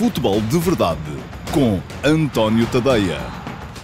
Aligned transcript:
Futebol 0.00 0.40
de 0.40 0.58
Verdade 0.58 0.98
com 1.52 1.78
António 2.02 2.66
Tadeia. 2.72 3.18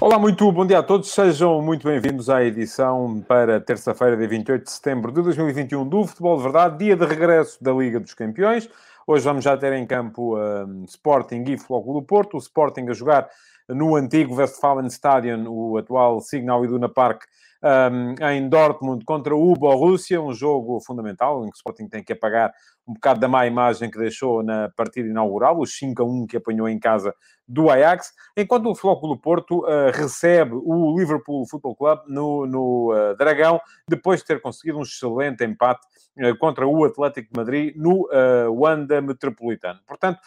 Olá, 0.01 0.19
muito 0.19 0.51
bom 0.51 0.65
dia 0.65 0.79
a 0.79 0.83
todos. 0.83 1.11
Sejam 1.11 1.61
muito 1.61 1.87
bem-vindos 1.87 2.31
à 2.31 2.43
edição 2.43 3.23
para 3.29 3.61
terça-feira, 3.61 4.17
dia 4.17 4.27
28 4.27 4.65
de 4.65 4.71
setembro 4.71 5.13
de 5.13 5.21
2021 5.21 5.87
do 5.87 6.07
Futebol 6.07 6.39
de 6.39 6.43
Verdade, 6.45 6.79
dia 6.79 6.97
de 6.97 7.05
regresso 7.05 7.63
da 7.63 7.71
Liga 7.71 8.01
dos 8.01 8.15
Campeões. 8.15 8.67
Hoje 9.07 9.25
vamos 9.25 9.45
já 9.45 9.59
ter 9.59 9.75
em 9.75 9.87
campo 9.87 10.39
um, 10.39 10.85
Sporting 10.85 11.45
e 11.49 11.59
Futebol 11.59 12.01
do 12.01 12.03
Porto. 12.03 12.39
O 12.39 12.39
Sporting 12.39 12.87
a 12.89 12.95
jogar 12.95 13.29
no 13.69 13.95
antigo 13.95 14.37
Westfalen 14.37 14.87
Stadion, 14.87 15.45
o 15.47 15.77
atual 15.77 16.23
Signal 16.23 16.65
Iduna 16.65 16.89
Park, 16.89 17.25
um, 17.67 18.15
em 18.29 18.49
Dortmund 18.49 19.05
contra 19.05 19.35
o 19.35 19.53
Borussia, 19.55 20.21
um 20.21 20.33
jogo 20.33 20.81
fundamental 20.81 21.45
em 21.45 21.51
que 21.51 21.57
o 21.57 21.59
Sporting 21.59 21.89
tem 21.89 22.03
que 22.03 22.13
apagar 22.13 22.53
um 22.87 22.95
bocado 22.95 23.19
da 23.19 23.27
má 23.27 23.47
imagem 23.47 23.91
que 23.91 23.99
deixou 23.99 24.43
na 24.43 24.71
partida 24.77 25.09
inaugural, 25.09 25.59
os 25.59 25.77
5 25.77 26.01
a 26.01 26.07
1 26.07 26.27
que 26.27 26.37
apanhou 26.37 26.69
em 26.69 26.79
casa 26.79 27.13
do 27.49 27.69
Ajax, 27.69 28.13
enquanto 28.37 28.71
o 28.71 28.75
Flóculo 28.75 29.19
Porto 29.19 29.61
uh, 29.61 29.91
recebe 29.93 30.55
o 30.55 30.97
Liverpool 30.97 31.47
Football 31.49 31.77
Club 31.77 32.01
no, 32.07 32.47
no 32.47 32.93
uh, 32.93 33.17
Dragão, 33.17 33.61
depois 33.89 34.21
de 34.21 34.27
ter 34.27 34.41
conseguido 34.41 34.79
um 34.79 34.83
excelente 34.83 35.45
empate 35.45 35.85
uh, 36.19 36.37
contra 36.39 36.67
o 36.67 36.85
Atlético 36.85 37.33
de 37.33 37.39
Madrid 37.39 37.75
no 37.77 38.09
Wanda 38.51 39.01
Metropolitano. 39.01 39.81
Portanto, 39.87 40.21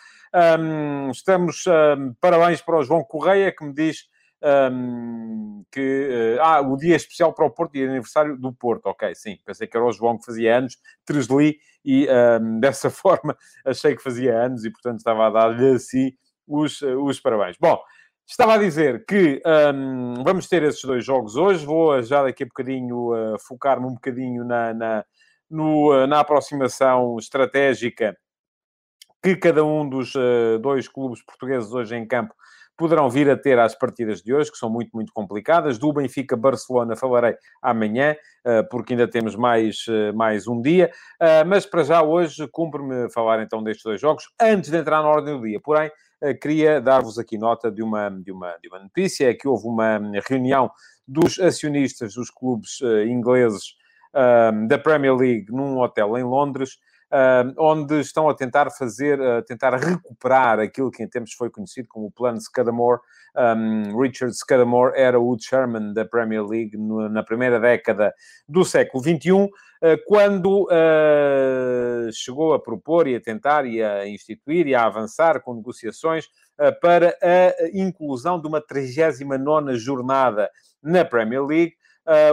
um, 0.60 1.12
estamos, 1.12 1.64
parabéns 2.20 2.62
para 2.62 2.78
o 2.78 2.84
João 2.84 3.04
Correia, 3.04 3.52
que 3.52 3.64
me 3.64 3.74
diz 3.74 4.08
um, 4.44 5.64
que... 5.72 6.38
Uh, 6.38 6.42
ah, 6.42 6.62
o 6.62 6.78
dia 6.78 6.96
especial 6.96 7.34
para 7.34 7.46
o 7.46 7.52
Porto, 7.52 7.74
de 7.74 7.84
aniversário 7.84 8.38
do 8.38 8.54
Porto. 8.54 8.88
Ok, 8.88 9.14
sim. 9.16 9.38
Pensei 9.46 9.68
que 9.68 9.76
era 9.76 9.86
o 9.86 9.92
João 9.92 10.18
que 10.18 10.26
fazia 10.26 10.58
anos, 10.58 10.78
Tresli, 11.06 11.58
e 11.84 12.08
um, 12.42 12.60
dessa 12.62 12.90
forma 12.90 13.38
achei 13.66 13.96
que 13.96 14.04
fazia 14.04 14.38
anos 14.38 14.66
e, 14.66 14.72
portanto, 14.72 15.00
estava 15.00 15.28
a 15.28 15.30
dar-lhe 15.30 15.76
assim 15.76 16.12
os, 16.48 16.82
os 16.82 17.20
parabéns. 17.20 17.58
Bom, 17.60 17.80
estava 18.28 18.56
a 18.56 18.58
dizer 18.58 19.06
que 19.06 19.42
um, 19.74 20.24
vamos 20.24 20.48
ter 20.48 20.64
esses 20.64 20.84
dois 20.84 21.06
jogos 21.06 21.36
hoje. 21.36 21.66
Vou 21.66 22.02
já 22.02 22.24
daqui 22.24 22.44
a 22.44 22.48
bocadinho 22.48 23.14
uh, 23.14 23.40
focar-me 23.40 23.86
um 23.86 23.94
bocadinho 23.94 24.44
na, 24.44 24.74
na, 24.74 25.06
no, 25.50 25.94
uh, 25.94 26.08
na 26.08 26.20
aproximação 26.20 27.18
estratégica 27.18 28.18
que 29.22 29.36
cada 29.36 29.66
um 29.66 29.88
dos 29.88 30.16
uh, 30.16 30.58
dois 30.62 30.88
clubes 30.88 31.24
portugueses 31.24 31.72
hoje 31.72 31.96
em 31.96 32.08
campo 32.08 32.34
poderão 32.80 33.10
vir 33.10 33.30
a 33.30 33.36
ter 33.36 33.60
às 33.60 33.76
partidas 33.76 34.22
de 34.22 34.34
hoje, 34.34 34.50
que 34.50 34.58
são 34.58 34.70
muito, 34.70 34.92
muito 34.94 35.12
complicadas. 35.12 35.78
Do 35.78 35.92
Benfica-Barcelona 35.92 36.96
falarei 36.96 37.36
amanhã, 37.62 38.16
uh, 38.46 38.68
porque 38.72 38.94
ainda 38.94 39.06
temos 39.06 39.36
mais, 39.36 39.86
uh, 39.90 40.16
mais 40.16 40.48
um 40.48 40.62
dia. 40.62 40.90
mas 41.46 41.66
para 41.66 41.84
já 41.84 42.02
hoje 42.02 42.48
cumpre-me 42.48 43.12
falar 43.12 43.44
então 43.44 43.62
destes 43.62 43.84
dois 43.84 44.00
jogos, 44.00 44.24
antes 44.42 44.72
de 44.72 44.78
entrar 44.78 45.04
na 45.04 45.10
ordem 45.10 45.38
do 45.38 45.46
dia. 45.46 45.60
Porém, 45.60 45.92
queria 46.42 46.80
dar-vos 46.80 47.20
aqui 47.20 47.38
nota 47.38 47.70
de 47.70 47.84
uma, 47.84 48.10
de, 48.10 48.32
uma, 48.32 48.56
de 48.62 48.70
uma 48.70 48.80
notícia, 48.80 49.30
é 49.30 49.34
que 49.34 49.48
houve 49.48 49.68
uma 49.68 50.00
reunião 50.26 50.72
dos 51.06 51.38
acionistas 51.38 52.14
dos 52.14 52.30
clubes 52.30 52.80
ingleses 53.06 53.76
da 54.68 54.78
Premier 54.78 55.16
League 55.16 55.48
num 55.50 55.80
hotel 55.80 56.18
em 56.18 56.24
Londres, 56.24 56.78
onde 57.58 58.00
estão 58.00 58.30
a 58.30 58.36
tentar 58.36 58.70
fazer, 58.70 59.20
tentar 59.46 59.76
recuperar 59.76 60.60
aquilo 60.60 60.92
que 60.92 61.02
em 61.02 61.08
tempos 61.08 61.34
foi 61.34 61.50
conhecido 61.50 61.88
como 61.90 62.08
o 62.08 62.12
Plano 62.12 62.40
Scudamore. 62.40 63.00
Um, 63.36 64.00
Richard 64.00 64.36
Scudamore 64.36 64.94
era 64.96 65.20
o 65.20 65.38
chairman 65.40 65.94
da 65.94 66.04
Premier 66.04 66.46
League 66.46 66.76
na 66.78 67.24
primeira 67.24 67.60
década 67.60 68.14
do 68.48 68.66
século 68.66 69.04
XXI, 69.04 69.32
uh, 69.32 69.50
quando 70.08 70.64
uh, 70.64 72.12
chegou 72.12 72.54
a 72.54 72.60
propor 72.60 73.08
e 73.08 73.16
a 73.16 73.22
tentar 73.22 73.66
e 73.66 73.84
a 73.84 74.08
instituir 74.08 74.68
e 74.68 74.76
a 74.76 74.86
avançar 74.86 75.42
com 75.42 75.54
negociações 75.54 76.26
uh, 76.26 76.78
para 76.82 77.16
a 77.22 77.70
inclusão 77.74 78.42
de 78.42 78.48
uma 78.48 78.62
39ª 78.62 79.76
jornada 79.76 80.50
na 80.82 81.06
Premier 81.06 81.46
League, 81.46 81.74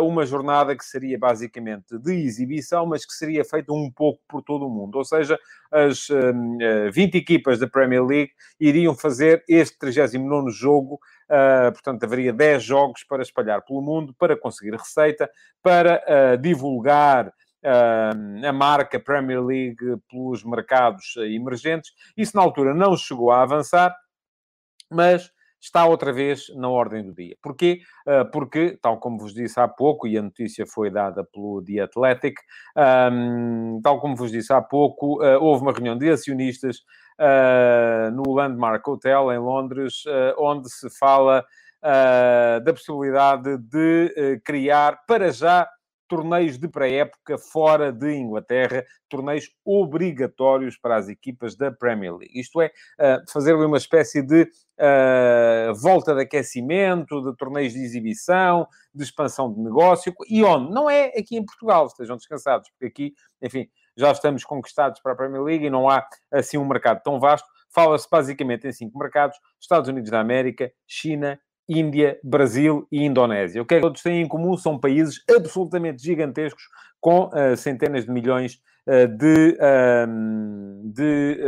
uma 0.03 0.25
jornada 0.25 0.75
que 0.77 0.85
seria 0.85 1.19
basicamente 1.19 1.99
de 1.99 2.15
exibição, 2.15 2.87
mas 2.87 3.05
que 3.05 3.13
seria 3.13 3.45
feita 3.45 3.73
um 3.73 3.91
pouco 3.91 4.23
por 4.27 4.43
todo 4.43 4.67
o 4.67 4.71
mundo. 4.71 4.97
Ou 4.97 5.05
seja, 5.05 5.39
as 5.71 6.09
20 6.93 7.15
hum, 7.15 7.19
equipas 7.19 7.59
da 7.59 7.69
Premier 7.69 8.05
League 8.05 8.33
iriam 8.59 8.95
fazer 8.95 9.45
este 9.49 9.79
39 9.79 10.51
jogo. 10.51 10.99
portanto, 11.73 12.05
haveria 12.05 12.33
10 12.33 12.63
jogos 12.63 13.05
para 13.05 13.23
espalhar 13.23 13.63
pelo 13.63 13.83
mundo, 13.83 14.15
para 14.19 14.37
conseguir 14.37 14.73
receita, 14.77 15.29
para 15.63 16.37
divulgar 16.41 17.33
a 17.63 18.53
marca 18.53 19.01
Premier 19.01 19.45
League 19.45 19.77
pelos 20.09 20.45
mercados 20.45 21.17
emergentes. 21.17 21.93
Isso 22.17 22.37
na 22.37 22.43
altura 22.43 22.73
não 22.73 22.97
chegou 22.97 23.31
a 23.31 23.43
avançar, 23.43 23.95
mas 24.91 25.31
está 25.61 25.87
outra 25.87 26.13
vez 26.13 26.47
na 26.55 26.69
ordem 26.69 27.05
do 27.05 27.13
dia. 27.13 27.37
Porquê? 27.43 27.81
Ah, 28.07 28.25
porque, 28.25 28.79
tal 28.81 28.99
como 28.99 29.19
vos 29.19 29.35
disse 29.35 29.59
há 29.59 29.67
pouco, 29.67 30.07
e 30.07 30.17
a 30.17 30.23
notícia 30.23 30.65
foi 30.67 30.91
dada 30.91 31.25
pelo 31.25 31.63
The 31.65 31.81
Athletic, 31.81 32.37
um, 33.13 33.81
tal 33.83 34.01
como 34.01 34.15
vos 34.15 34.31
disse 34.31 34.53
há 34.53 34.63
pouco, 34.63 35.23
uh, 35.23 35.43
houve 35.43 35.63
uma 35.63 35.73
reunião 35.73 35.99
de 35.99 36.11
acionistas 36.11 36.79
uh, 37.21 38.11
no 38.13 38.33
Landmark 38.33 38.87
Hotel, 38.87 39.33
em 39.33 39.39
Londres, 39.39 40.05
onde 40.39 40.71
se 40.71 40.89
fala 40.99 41.45
da 42.65 42.73
possibilidade 42.73 43.59
de 43.59 44.41
criar, 44.45 45.05
para 45.07 45.31
já, 45.31 45.69
torneios 46.09 46.59
de 46.59 46.69
pré-época 46.69 47.39
fora 47.39 47.93
de 47.93 48.15
Inglaterra, 48.15 48.85
torneios 49.09 49.51
obrigatórios 49.65 50.77
para 50.77 50.97
as 50.97 51.09
equipas 51.09 51.57
da 51.57 51.71
Premier 51.71 52.15
League. 52.15 52.39
Isto 52.39 52.61
é, 52.61 52.71
fazer 53.33 53.55
uma 53.55 53.77
espécie 53.77 54.23
de 54.23 54.43
uh, 54.43 55.75
volta 55.75 56.15
de 56.15 56.23
aquecimento, 56.23 57.23
de 57.23 57.37
torneios 57.37 57.73
de 57.73 57.81
exibição, 57.81 58.67
de 58.95 59.05
expansão 59.05 59.53
de 59.53 59.61
negócio, 59.61 60.15
e 60.29 60.43
onde? 60.43 60.73
Não 60.73 60.89
é 60.89 61.07
aqui 61.17 61.37
em 61.37 61.45
Portugal, 61.45 61.87
estejam 61.87 62.17
descansados, 62.17 62.69
porque 62.71 62.87
aqui, 62.87 63.15
enfim, 63.43 63.69
já 63.97 64.13
estamos 64.13 64.45
conquistados 64.45 65.01
para 65.01 65.13
a 65.13 65.17
Premier 65.17 65.43
League 65.43 65.67
e 65.67 65.71
não 65.71 65.89
há 65.89 66.07
assim 66.31 66.59
um 66.59 66.67
mercado 66.67 67.03
tão 67.03 67.19
vasto. 67.19 67.49
Fala-se 67.75 68.09
basicamente 68.11 68.67
em 68.67 68.73
cinco 68.73 68.99
mercados: 68.99 69.39
Estados 69.61 69.89
Unidos 69.89 70.11
da 70.11 70.21
América, 70.21 70.71
China, 70.87 71.39
Índia, 71.69 72.19
Brasil 72.23 72.87
e 72.91 73.05
Indonésia. 73.05 73.61
O 73.61 73.67
que 73.67 73.75
é 73.75 73.77
que 73.79 73.83
todos 73.83 74.03
têm 74.03 74.23
em 74.23 74.29
comum? 74.29 74.57
São 74.57 74.79
países 74.79 75.23
absolutamente 75.29 76.03
gigantescos, 76.03 76.65
com 77.01 77.27
uh, 77.27 77.57
centenas 77.57 78.05
de 78.05 78.11
milhões 78.11 78.61
uh, 78.87 79.09
de, 79.09 79.59
uh, 79.61 80.93
de 80.93 81.41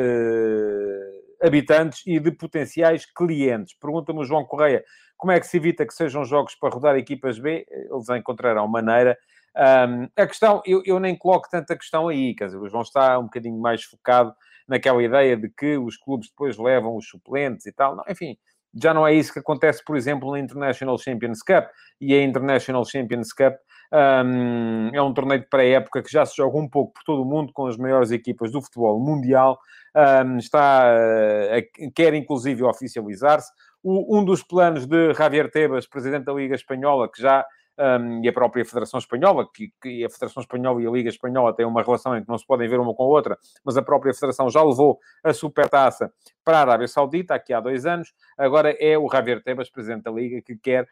habitantes 1.42 2.02
e 2.06 2.18
de 2.18 2.30
potenciais 2.30 3.06
clientes. 3.06 3.74
Pergunta-me 3.78 4.20
o 4.20 4.24
João 4.24 4.44
Correia 4.44 4.84
como 5.18 5.32
é 5.32 5.40
que 5.40 5.48
se 5.48 5.56
evita 5.56 5.84
que 5.84 5.92
sejam 5.92 6.24
jogos 6.24 6.54
para 6.54 6.72
rodar 6.72 6.96
equipas 6.96 7.40
B? 7.40 7.66
Eles 7.68 8.08
encontrarão 8.10 8.68
maneira. 8.68 9.18
Um, 9.56 10.08
a 10.16 10.26
questão, 10.28 10.62
eu, 10.64 10.80
eu 10.86 11.00
nem 11.00 11.16
coloco 11.16 11.48
tanta 11.50 11.76
questão 11.76 12.06
aí, 12.06 12.36
quer 12.36 12.46
dizer, 12.46 12.58
o 12.58 12.68
João 12.68 12.82
está 12.82 13.18
um 13.18 13.24
bocadinho 13.24 13.58
mais 13.60 13.82
focado 13.82 14.32
naquela 14.68 15.02
ideia 15.02 15.36
de 15.36 15.48
que 15.48 15.76
os 15.76 15.96
clubes 15.96 16.28
depois 16.28 16.56
levam 16.56 16.96
os 16.96 17.08
suplentes 17.08 17.66
e 17.66 17.72
tal. 17.72 17.96
Não, 17.96 18.04
enfim, 18.08 18.38
já 18.74 18.92
não 18.92 19.06
é 19.06 19.14
isso 19.14 19.32
que 19.32 19.38
acontece, 19.38 19.82
por 19.84 19.96
exemplo, 19.96 20.30
na 20.30 20.38
International 20.38 20.98
Champions 20.98 21.42
Cup. 21.42 21.66
E 22.00 22.14
a 22.14 22.22
International 22.22 22.84
Champions 22.84 23.32
Cup 23.32 23.54
um, 23.92 24.90
é 24.92 25.02
um 25.02 25.12
torneio 25.14 25.40
de 25.40 25.48
pré-época 25.48 26.02
que 26.02 26.12
já 26.12 26.24
se 26.26 26.36
joga 26.36 26.58
um 26.58 26.68
pouco 26.68 26.92
por 26.92 27.02
todo 27.04 27.22
o 27.22 27.24
mundo 27.24 27.52
com 27.52 27.66
as 27.66 27.76
maiores 27.76 28.10
equipas 28.10 28.52
do 28.52 28.62
futebol 28.62 29.00
mundial. 29.00 29.58
Um, 29.96 30.38
está, 30.38 30.94
uh, 30.94 31.92
quer 31.94 32.14
inclusive 32.14 32.62
oficializar-se. 32.62 33.50
Um 33.84 34.24
dos 34.24 34.42
planos 34.42 34.86
de 34.86 35.14
Javier 35.14 35.50
Tebas, 35.50 35.86
presidente 35.86 36.24
da 36.24 36.32
Liga 36.32 36.54
Espanhola, 36.54 37.08
que 37.10 37.22
já 37.22 37.46
um, 37.78 38.24
e 38.24 38.28
a 38.28 38.32
própria 38.32 38.64
Federação 38.64 38.98
Espanhola, 38.98 39.48
que, 39.52 39.72
que, 39.80 40.04
a 40.04 40.10
Federação 40.10 40.40
Espanhola 40.40 40.82
e 40.82 40.86
a 40.86 40.90
Liga 40.90 41.08
Espanhola 41.08 41.54
têm 41.54 41.64
uma 41.64 41.82
relação 41.82 42.16
em 42.16 42.22
que 42.22 42.28
não 42.28 42.36
se 42.36 42.46
podem 42.46 42.68
ver 42.68 42.80
uma 42.80 42.94
com 42.94 43.04
a 43.04 43.06
outra, 43.06 43.38
mas 43.64 43.76
a 43.76 43.82
própria 43.82 44.12
Federação 44.12 44.50
já 44.50 44.62
levou 44.62 44.98
a 45.22 45.32
Supertaça 45.32 46.12
para 46.44 46.58
a 46.58 46.60
Arábia 46.62 46.88
Saudita, 46.88 47.34
aqui 47.34 47.52
há 47.52 47.60
dois 47.60 47.86
anos. 47.86 48.12
Agora 48.36 48.74
é 48.80 48.98
o 48.98 49.08
Javier 49.10 49.42
Tebas, 49.42 49.70
presidente 49.70 50.04
da 50.04 50.10
Liga, 50.10 50.42
que 50.42 50.56
quer 50.56 50.88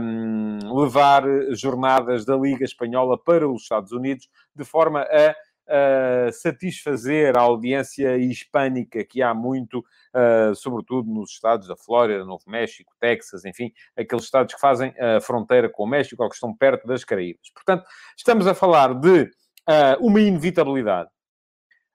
um, 0.00 0.80
levar 0.80 1.24
jornadas 1.50 2.24
da 2.24 2.36
Liga 2.36 2.64
Espanhola 2.64 3.18
para 3.18 3.48
os 3.48 3.62
Estados 3.62 3.92
Unidos, 3.92 4.28
de 4.54 4.64
forma 4.64 5.02
a 5.02 5.34
uh, 5.68 6.32
satisfazer 6.32 7.36
a 7.36 7.42
audiência 7.42 8.16
hispânica 8.16 9.04
que 9.04 9.22
há 9.22 9.34
muito, 9.34 9.80
uh, 9.80 10.54
sobretudo 10.54 11.10
nos 11.10 11.32
estados 11.32 11.68
da 11.68 11.76
Flórida, 11.76 12.24
Novo 12.24 12.44
México, 12.46 12.92
Texas, 13.00 13.44
enfim, 13.44 13.72
aqueles 13.96 14.24
estados 14.24 14.54
que 14.54 14.60
fazem 14.60 14.94
a 14.98 15.20
fronteira 15.20 15.68
com 15.68 15.84
o 15.84 15.86
México 15.86 16.22
ou 16.22 16.28
que 16.28 16.34
estão 16.34 16.54
perto 16.54 16.86
das 16.86 17.04
Caraíbas. 17.04 17.50
Portanto, 17.54 17.84
estamos 18.16 18.46
a 18.46 18.54
falar 18.54 18.94
de 18.94 19.22
uh, 19.22 20.00
uma 20.00 20.20
inevitabilidade 20.20 21.10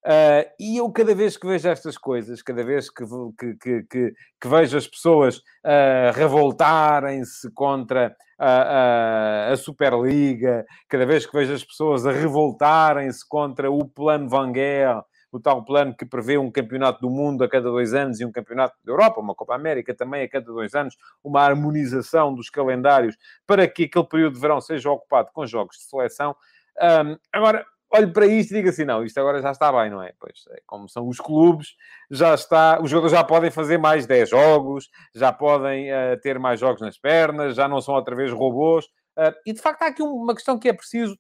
Uh, 0.03 0.49
e 0.59 0.77
eu, 0.77 0.91
cada 0.91 1.13
vez 1.13 1.37
que 1.37 1.45
vejo 1.45 1.69
estas 1.69 1.95
coisas, 1.95 2.41
cada 2.41 2.63
vez 2.63 2.89
que, 2.89 3.03
que, 3.37 3.83
que, 3.83 4.13
que 4.41 4.47
vejo 4.47 4.75
as 4.75 4.87
pessoas 4.87 5.37
uh, 5.37 6.11
revoltarem-se 6.15 7.51
contra 7.51 8.15
a, 8.39 8.49
a, 8.49 9.51
a, 9.51 9.57
Superliga, 9.57 10.65
cada 10.89 11.05
vez 11.05 11.27
que 11.27 11.33
vejo 11.33 11.53
as 11.53 11.63
pessoas 11.63 12.07
a 12.07 12.11
revoltarem-se 12.11 13.27
contra 13.27 13.69
o 13.69 13.87
plano 13.87 14.27
Van 14.27 14.51
Gaal, 14.51 15.05
o 15.31 15.39
tal 15.39 15.63
plano 15.63 15.95
que 15.95 16.05
prevê 16.05 16.35
um 16.35 16.51
campeonato 16.51 16.99
do 16.99 17.09
mundo 17.09 17.43
a 17.43 17.49
cada 17.49 17.69
dois 17.69 17.93
anos 17.93 18.19
e 18.19 18.25
um 18.25 18.31
campeonato 18.31 18.75
da 18.83 18.91
Europa, 18.91 19.21
uma 19.21 19.35
Copa 19.35 19.53
América 19.53 19.93
também 19.93 20.23
a 20.23 20.29
cada 20.29 20.45
dois 20.45 20.73
anos, 20.73 20.97
uma 21.23 21.41
harmonização 21.41 22.33
dos 22.33 22.49
calendários 22.49 23.15
para 23.45 23.67
que 23.67 23.83
aquele 23.83 24.07
período 24.07 24.33
de 24.33 24.39
verão 24.39 24.59
seja 24.59 24.89
ocupado 24.89 25.29
com 25.31 25.45
jogos 25.45 25.77
de 25.77 25.83
seleção. 25.83 26.35
Um, 26.81 27.17
agora, 27.31 27.65
olho 27.93 28.13
para 28.13 28.25
isto 28.25 28.51
e 28.51 28.55
digo 28.55 28.69
assim, 28.69 28.85
não, 28.85 29.03
isto 29.03 29.19
agora 29.19 29.41
já 29.41 29.51
está 29.51 29.71
bem, 29.71 29.89
não 29.89 30.01
é? 30.01 30.13
Pois, 30.19 30.43
é, 30.51 30.61
como 30.65 30.87
são 30.87 31.07
os 31.07 31.19
clubes, 31.19 31.75
já 32.09 32.33
está, 32.33 32.79
os 32.81 32.89
jogadores 32.89 33.15
já 33.17 33.23
podem 33.23 33.51
fazer 33.51 33.77
mais 33.77 34.05
10 34.05 34.29
jogos, 34.29 34.89
já 35.13 35.31
podem 35.31 35.91
uh, 35.91 36.19
ter 36.21 36.39
mais 36.39 36.59
jogos 36.59 36.81
nas 36.81 36.97
pernas, 36.97 37.55
já 37.55 37.67
não 37.67 37.81
são 37.81 37.95
outra 37.95 38.15
vez 38.15 38.31
robôs. 38.31 38.85
Uh, 39.17 39.33
e, 39.45 39.53
de 39.53 39.61
facto, 39.61 39.81
há 39.83 39.87
aqui 39.87 40.01
uma 40.01 40.33
questão 40.33 40.57
que 40.57 40.69
é 40.69 40.73
preciso 40.73 41.17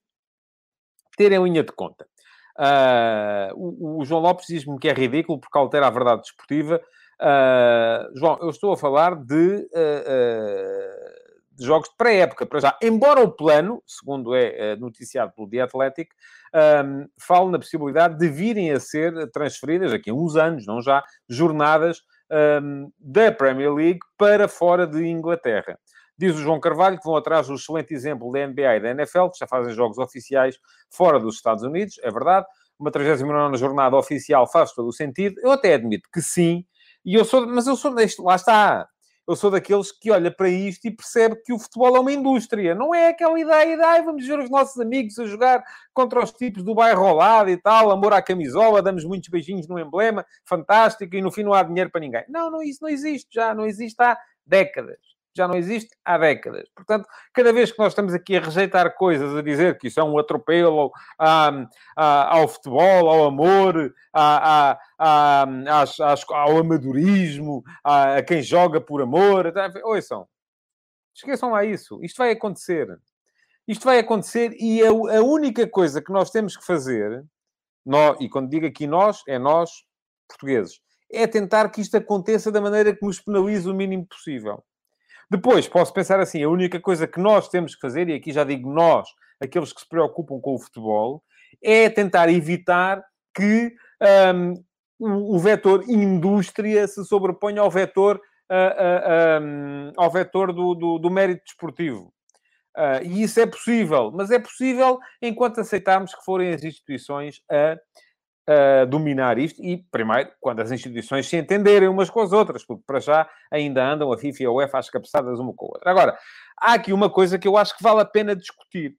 ter 1.17 1.31
em 1.31 1.43
linha 1.43 1.63
de 1.63 1.71
conta. 1.73 2.05
Uh, 2.57 3.53
o, 3.55 3.99
o, 3.99 4.05
João 4.05 4.21
Lopes 4.21 4.45
diz-me 4.47 4.77
que 4.79 4.89
é 4.89 4.93
ridículo 4.93 5.39
porque 5.39 5.57
altera 5.57 5.87
a 5.87 5.91
verdade 5.91 6.21
desportiva. 6.21 6.81
João, 8.15 8.39
eu 8.41 8.49
estou 8.49 8.73
a 8.73 8.77
falar 8.77 9.15
de 9.15 9.69
de 11.61 11.67
jogos 11.67 11.89
de 11.89 11.95
pré-época, 11.95 12.43
para 12.45 12.59
já. 12.59 12.77
Embora 12.81 13.21
o 13.21 13.31
plano, 13.31 13.83
segundo 13.85 14.35
é 14.35 14.75
noticiado 14.77 15.31
pelo 15.31 15.47
The 15.47 15.61
Athletic, 15.61 16.09
um, 16.83 17.07
falo 17.19 17.51
na 17.51 17.59
possibilidade 17.59 18.17
de 18.17 18.27
virem 18.27 18.71
a 18.71 18.79
ser 18.79 19.29
transferidas, 19.31 19.93
aqui 19.93 20.09
a 20.09 20.13
uns 20.13 20.35
anos, 20.35 20.65
não 20.65 20.81
já, 20.81 21.03
jornadas 21.29 22.01
um, 22.63 22.91
da 22.99 23.31
Premier 23.31 23.71
League 23.71 23.99
para 24.17 24.47
fora 24.47 24.87
de 24.87 25.05
Inglaterra. 25.05 25.77
Diz 26.17 26.35
o 26.35 26.39
João 26.39 26.59
Carvalho 26.59 26.97
que 26.97 27.05
vão 27.05 27.15
atrás 27.15 27.47
do 27.47 27.53
excelente 27.53 27.93
exemplo 27.93 28.31
da 28.31 28.47
NBA 28.47 28.77
e 28.77 28.79
da 28.79 28.89
NFL, 28.89 29.27
que 29.27 29.39
já 29.39 29.45
fazem 29.45 29.73
jogos 29.73 29.99
oficiais 29.99 30.57
fora 30.89 31.19
dos 31.19 31.35
Estados 31.35 31.63
Unidos, 31.63 31.99
é 32.01 32.09
verdade. 32.09 32.47
Uma 32.79 32.89
39 32.89 33.57
jornada 33.57 33.95
oficial 33.95 34.47
faz 34.51 34.71
todo 34.73 34.87
o 34.87 34.93
sentido. 34.93 35.39
Eu 35.43 35.51
até 35.51 35.75
admito 35.75 36.09
que 36.11 36.21
sim, 36.21 36.65
e 37.05 37.13
eu 37.13 37.23
sou, 37.23 37.45
mas 37.47 37.67
eu 37.67 37.75
sou 37.75 37.93
lá 38.19 38.35
está, 38.35 38.87
eu 39.31 39.35
sou 39.35 39.49
daqueles 39.49 39.91
que 39.91 40.11
olha 40.11 40.29
para 40.29 40.49
isto 40.49 40.85
e 40.85 40.91
percebe 40.91 41.37
que 41.37 41.53
o 41.53 41.59
futebol 41.59 41.95
é 41.95 41.99
uma 41.99 42.11
indústria. 42.11 42.75
Não 42.75 42.93
é 42.93 43.07
aquela 43.07 43.39
ideia 43.39 43.77
de, 43.77 43.83
ai, 43.83 44.01
vamos 44.03 44.25
ver 44.25 44.39
os 44.39 44.49
nossos 44.49 44.79
amigos 44.79 45.17
a 45.17 45.25
jogar 45.25 45.63
contra 45.93 46.21
os 46.21 46.31
tipos 46.31 46.63
do 46.63 46.75
bairro 46.75 47.05
ao 47.05 47.15
lado 47.15 47.49
e 47.49 47.57
tal, 47.57 47.91
amor 47.91 48.13
à 48.13 48.21
camisola, 48.21 48.81
damos 48.81 49.05
muitos 49.05 49.29
beijinhos 49.29 49.67
no 49.67 49.79
emblema, 49.79 50.25
fantástico, 50.45 51.15
e 51.15 51.21
no 51.21 51.31
fim 51.31 51.43
não 51.43 51.53
há 51.53 51.63
dinheiro 51.63 51.89
para 51.89 52.01
ninguém. 52.01 52.23
Não, 52.27 52.51
não, 52.51 52.61
isso 52.61 52.79
não 52.81 52.89
existe 52.89 53.29
já, 53.33 53.55
não 53.55 53.65
existe 53.65 54.01
há 54.01 54.17
décadas 54.45 55.10
já 55.35 55.47
não 55.47 55.55
existe 55.55 55.95
há 56.03 56.17
décadas. 56.17 56.69
Portanto, 56.75 57.07
cada 57.33 57.53
vez 57.53 57.71
que 57.71 57.79
nós 57.79 57.91
estamos 57.93 58.13
aqui 58.13 58.37
a 58.37 58.41
rejeitar 58.41 58.93
coisas, 58.95 59.35
a 59.35 59.41
dizer 59.41 59.77
que 59.77 59.87
isso 59.87 59.99
é 59.99 60.03
um 60.03 60.17
atropelo 60.17 60.91
ao 61.17 62.47
futebol, 62.47 63.09
ao 63.09 63.25
amor, 63.25 63.93
a, 64.13 64.77
a, 64.99 65.85
ao 66.29 66.57
amadorismo, 66.57 67.63
a, 67.83 68.21
quem 68.23 68.41
joga 68.41 68.81
por 68.81 69.01
amor, 69.01 69.51
tá, 69.53 69.71
ouçam, 69.83 70.27
esqueçam 71.15 71.51
lá 71.51 71.63
isso. 71.63 71.99
Isto 72.03 72.17
vai 72.17 72.31
acontecer. 72.31 72.87
Isto 73.67 73.85
vai 73.85 73.99
acontecer 73.99 74.53
e 74.59 74.81
a, 74.83 74.89
a 74.89 75.23
única 75.23 75.67
coisa 75.67 76.01
que 76.01 76.11
nós 76.11 76.29
temos 76.29 76.57
que 76.57 76.65
fazer, 76.65 77.23
nós, 77.85 78.17
e 78.19 78.27
quando 78.27 78.49
digo 78.49 78.65
aqui 78.65 78.85
nós, 78.85 79.21
é 79.27 79.39
nós, 79.39 79.71
portugueses, 80.27 80.81
é 81.11 81.27
tentar 81.27 81.69
que 81.69 81.81
isto 81.81 81.95
aconteça 81.95 82.51
da 82.51 82.61
maneira 82.61 82.95
que 82.95 83.05
nos 83.05 83.19
penalize 83.19 83.69
o 83.69 83.73
mínimo 83.73 84.05
possível. 84.07 84.63
Depois, 85.31 85.65
posso 85.65 85.93
pensar 85.93 86.19
assim, 86.19 86.43
a 86.43 86.49
única 86.49 86.77
coisa 86.77 87.07
que 87.07 87.17
nós 87.17 87.47
temos 87.47 87.73
que 87.73 87.79
fazer, 87.79 88.09
e 88.09 88.13
aqui 88.13 88.33
já 88.33 88.43
digo 88.43 88.69
nós, 88.69 89.07
aqueles 89.39 89.71
que 89.71 89.79
se 89.79 89.87
preocupam 89.87 90.41
com 90.41 90.55
o 90.55 90.59
futebol, 90.59 91.23
é 91.63 91.89
tentar 91.89 92.27
evitar 92.27 93.01
que 93.33 93.73
um, 94.35 94.61
o, 94.99 95.39
vetor 95.39 95.89
indústria 95.89 96.85
se 96.85 97.05
sobreponha 97.05 97.61
ao 97.61 97.71
vetor, 97.71 98.17
uh, 98.17 99.39
uh, 99.39 99.41
um, 99.41 99.93
ao 99.95 100.11
vetor 100.11 100.51
do, 100.51 100.75
do, 100.75 100.99
do 100.99 101.09
mérito 101.09 101.45
desportivo. 101.45 102.13
Uh, 102.77 103.01
e 103.01 103.23
isso 103.23 103.39
é 103.39 103.45
possível, 103.45 104.11
mas 104.13 104.31
é 104.31 104.39
possível 104.39 104.99
enquanto 105.21 105.61
aceitarmos 105.61 106.13
que 106.13 106.25
forem 106.25 106.53
as 106.53 106.61
instituições 106.61 107.41
a 107.49 107.77
uh, 108.49 108.85
dominar 108.85 109.37
isto 109.37 109.63
e, 109.63 109.77
primeiro, 109.91 110.31
quando 110.39 110.61
as 110.61 110.71
instituições 110.71 111.27
se 111.27 111.37
entenderem 111.37 111.87
umas 111.87 112.09
com 112.09 112.21
as 112.21 112.31
outras, 112.31 112.65
porque 112.65 112.83
para 112.85 112.99
já 112.99 113.29
ainda 113.51 113.83
andam 113.85 114.11
a 114.11 114.17
FIFA 114.17 114.43
e 114.43 114.45
a 114.45 114.51
UEFA 114.51 114.79
às 114.79 114.89
cabeçadas 114.89 115.39
uma 115.39 115.53
com 115.53 115.65
a 115.65 115.69
outra. 115.69 115.91
Agora, 115.91 116.17
há 116.57 116.73
aqui 116.73 116.93
uma 116.93 117.09
coisa 117.09 117.37
que 117.37 117.47
eu 117.47 117.57
acho 117.57 117.75
que 117.75 117.83
vale 117.83 118.01
a 118.01 118.05
pena 118.05 118.35
discutir. 118.35 118.95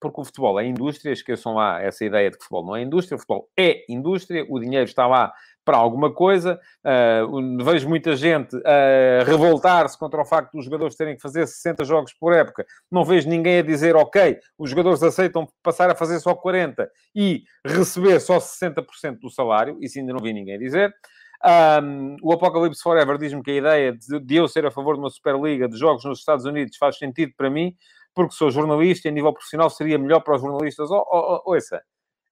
Porque 0.00 0.18
o 0.18 0.24
futebol 0.24 0.58
é 0.58 0.64
indústria, 0.64 1.12
esqueçam 1.12 1.56
lá 1.56 1.82
essa 1.82 2.02
ideia 2.02 2.30
de 2.30 2.38
que 2.38 2.42
o 2.42 2.46
futebol 2.46 2.64
não 2.64 2.76
é 2.76 2.82
indústria, 2.82 3.16
o 3.16 3.18
futebol 3.18 3.50
é 3.54 3.84
indústria, 3.86 4.46
o 4.48 4.58
dinheiro 4.58 4.86
está 4.86 5.06
lá 5.06 5.30
para 5.64 5.76
alguma 5.76 6.12
coisa. 6.12 6.58
Uh, 6.84 7.62
vejo 7.64 7.88
muita 7.88 8.16
gente 8.16 8.56
a 8.64 9.24
revoltar-se 9.24 9.98
contra 9.98 10.20
o 10.20 10.24
facto 10.24 10.52
dos 10.52 10.64
jogadores 10.64 10.96
terem 10.96 11.16
que 11.16 11.22
fazer 11.22 11.46
60 11.46 11.84
jogos 11.84 12.12
por 12.14 12.32
época. 12.32 12.64
Não 12.90 13.04
vejo 13.04 13.28
ninguém 13.28 13.58
a 13.58 13.62
dizer, 13.62 13.96
ok, 13.96 14.38
os 14.58 14.70
jogadores 14.70 15.02
aceitam 15.02 15.46
passar 15.62 15.90
a 15.90 15.94
fazer 15.94 16.18
só 16.20 16.34
40 16.34 16.88
e 17.14 17.42
receber 17.64 18.20
só 18.20 18.38
60% 18.38 19.18
do 19.20 19.30
salário. 19.30 19.78
Isso 19.80 19.98
ainda 19.98 20.12
não 20.12 20.20
vi 20.20 20.32
ninguém 20.32 20.58
dizer. 20.58 20.94
Um, 21.42 22.16
o 22.22 22.32
Apocalipse 22.32 22.82
Forever 22.82 23.16
diz-me 23.16 23.42
que 23.42 23.50
a 23.50 23.54
ideia 23.54 23.92
de, 23.92 24.20
de, 24.20 24.36
eu 24.36 24.46
ser 24.46 24.66
a 24.66 24.70
favor 24.70 24.94
de 24.94 25.00
uma 25.00 25.08
Superliga 25.08 25.66
de 25.66 25.78
jogos 25.78 26.04
nos 26.04 26.18
Estados 26.18 26.44
Unidos 26.44 26.76
faz 26.76 26.98
sentido 26.98 27.32
para 27.34 27.48
mim, 27.48 27.74
porque 28.14 28.34
sou 28.34 28.50
jornalista 28.50 29.08
e 29.08 29.10
a 29.10 29.14
nível 29.14 29.32
profissional 29.32 29.70
seria 29.70 29.98
melhor 29.98 30.20
para 30.20 30.36
os 30.36 30.42
jornalistas. 30.42 30.90
Oh, 30.90 31.02
oh, 31.10 31.40
oh, 31.46 31.52
ouça, 31.54 31.82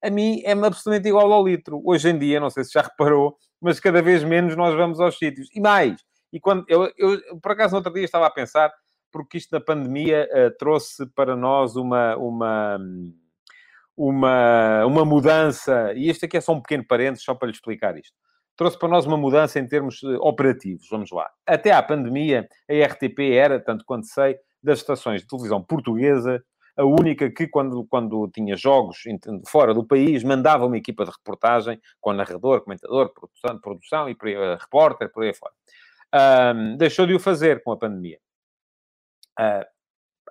a 0.03 0.11
mim 0.11 0.41
é-me 0.45 0.67
absolutamente 0.67 1.09
igual 1.09 1.33
ao 1.33 1.47
litro. 1.47 1.83
Hoje 1.85 2.09
em 2.11 2.19
dia, 2.19 2.41
não 2.41 2.51
sei 2.51 2.65
se 2.65 2.73
já 2.73 2.83
reparou, 2.83 3.37
mas 3.61 3.81
cada 3.81 4.01
vez 4.01 4.23
menos 4.23 4.57
nós 4.57 4.75
vamos 4.75 5.01
aos 5.01 5.19
sítios. 5.19 5.49
E 5.55 5.61
mais, 5.61 5.97
e 6.33 6.39
quando 6.39 6.65
eu, 6.69 6.93
eu 6.97 7.21
por 7.41 7.53
acaso, 7.53 7.73
no 7.73 7.79
outro 7.79 7.93
dia 7.93 8.05
estava 8.05 8.27
a 8.27 8.31
pensar, 8.31 8.73
porque 9.11 9.39
isto 9.39 9.51
da 9.51 9.61
pandemia 9.61 10.29
uh, 10.33 10.57
trouxe 10.59 11.07
para 11.15 11.35
nós 11.35 11.77
uma, 11.77 12.17
uma, 12.17 12.79
uma, 13.97 14.87
uma 14.87 15.05
mudança, 15.05 15.93
e 15.95 16.09
este 16.09 16.27
aqui 16.27 16.37
é 16.37 16.41
só 16.41 16.53
um 16.53 16.61
pequeno 16.61 16.87
parênteses, 16.87 17.25
só 17.25 17.35
para 17.35 17.47
lhe 17.47 17.55
explicar 17.55 17.97
isto. 17.97 18.15
Trouxe 18.57 18.79
para 18.79 18.89
nós 18.89 19.07
uma 19.07 19.17
mudança 19.17 19.59
em 19.59 19.67
termos 19.67 20.03
uh, 20.03 20.19
operativos, 20.21 20.87
vamos 20.91 21.11
lá. 21.11 21.29
Até 21.47 21.73
à 21.73 21.83
pandemia, 21.83 22.49
a 22.69 22.87
RTP 22.87 23.33
era, 23.33 23.59
tanto 23.59 23.85
quanto 23.85 24.07
sei, 24.07 24.37
das 24.63 24.81
estações 24.81 25.23
de 25.23 25.29
televisão 25.29 25.63
portuguesa, 25.63 26.43
a 26.79 26.85
única 26.85 27.29
que, 27.29 27.49
quando, 27.49 27.85
quando 27.87 28.31
tinha 28.33 28.57
jogos 28.57 29.03
fora 29.49 29.75
do 29.75 29.85
país, 29.85 30.23
mandava 30.23 30.65
uma 30.65 30.79
equipa 30.79 31.05
de 31.05 31.11
reportagem 31.11 31.81
com 32.01 32.13
narrador, 32.13 32.63
comentador, 32.63 33.13
produção, 33.13 33.61
produção 33.61 34.09
e 34.09 34.13
uh, 34.13 34.57
repórter, 34.61 35.11
por 35.13 35.25
aí 35.25 35.35
fora. 35.35 35.53
Deixou 36.79 37.05
de 37.05 37.15
o 37.15 37.21
fazer 37.21 37.63
com 37.65 37.73
a 37.73 37.77
pandemia. 37.77 38.19
Uh, 39.39 39.67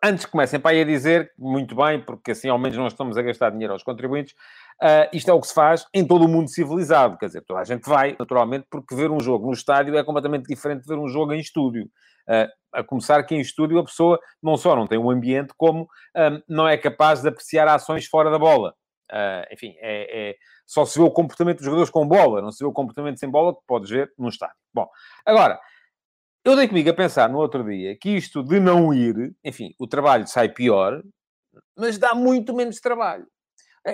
antes 0.03 0.25
que 0.25 0.31
comecem 0.31 0.59
para 0.59 0.71
aí 0.71 0.81
a 0.81 0.85
dizer, 0.85 1.33
muito 1.37 1.75
bem, 1.75 2.01
porque 2.01 2.31
assim 2.31 2.47
ao 2.47 2.57
menos 2.57 2.77
não 2.77 2.87
estamos 2.87 3.17
a 3.17 3.21
gastar 3.21 3.49
dinheiro 3.51 3.73
aos 3.73 3.83
contribuintes, 3.83 4.33
uh, 4.81 5.09
isto 5.11 5.29
é 5.29 5.33
o 5.33 5.41
que 5.41 5.47
se 5.47 5.53
faz 5.53 5.85
em 5.93 6.07
todo 6.07 6.23
o 6.23 6.29
mundo 6.29 6.49
civilizado. 6.49 7.17
Quer 7.17 7.27
dizer, 7.27 7.41
toda 7.41 7.59
a 7.59 7.65
gente 7.65 7.87
vai, 7.87 8.15
naturalmente, 8.17 8.67
porque 8.69 8.95
ver 8.95 9.11
um 9.11 9.19
jogo 9.19 9.47
no 9.47 9.53
estádio 9.53 9.97
é 9.97 10.03
completamente 10.03 10.45
diferente 10.45 10.83
de 10.83 10.87
ver 10.87 10.97
um 10.97 11.09
jogo 11.09 11.33
em 11.33 11.39
estúdio. 11.39 11.89
A 12.73 12.83
começar 12.83 13.23
que 13.23 13.33
em 13.33 13.39
estúdio 13.39 13.79
a 13.79 13.85
pessoa 13.85 14.19
não 14.43 14.57
só 14.57 14.75
não 14.75 14.85
tem 14.85 14.97
um 14.97 15.09
ambiente, 15.09 15.53
como 15.57 15.87
um, 16.15 16.41
não 16.47 16.67
é 16.67 16.77
capaz 16.77 17.21
de 17.21 17.29
apreciar 17.29 17.67
ações 17.67 18.05
fora 18.05 18.29
da 18.29 18.37
bola. 18.37 18.75
Uh, 19.11 19.53
enfim, 19.53 19.73
é, 19.79 20.31
é, 20.31 20.35
só 20.65 20.83
se 20.83 20.99
vê 20.99 21.05
o 21.05 21.09
comportamento 21.09 21.57
dos 21.57 21.65
jogadores 21.65 21.89
com 21.89 22.05
bola, 22.05 22.41
não 22.41 22.51
se 22.51 22.61
vê 22.61 22.67
o 22.67 22.73
comportamento 22.73 23.17
sem 23.17 23.29
bola 23.29 23.55
que 23.55 23.61
podes 23.65 23.89
ver 23.89 24.11
num 24.17 24.27
estádio. 24.27 24.55
Bom, 24.73 24.87
agora, 25.25 25.57
eu 26.43 26.55
dei 26.55 26.67
comigo 26.67 26.89
a 26.89 26.93
pensar 26.93 27.29
no 27.29 27.37
outro 27.37 27.63
dia 27.63 27.97
que 27.97 28.09
isto 28.09 28.43
de 28.43 28.59
não 28.59 28.93
ir, 28.93 29.33
enfim, 29.43 29.73
o 29.79 29.87
trabalho 29.87 30.27
sai 30.27 30.49
pior, 30.49 31.01
mas 31.75 31.97
dá 31.97 32.13
muito 32.13 32.53
menos 32.53 32.81
trabalho. 32.81 33.25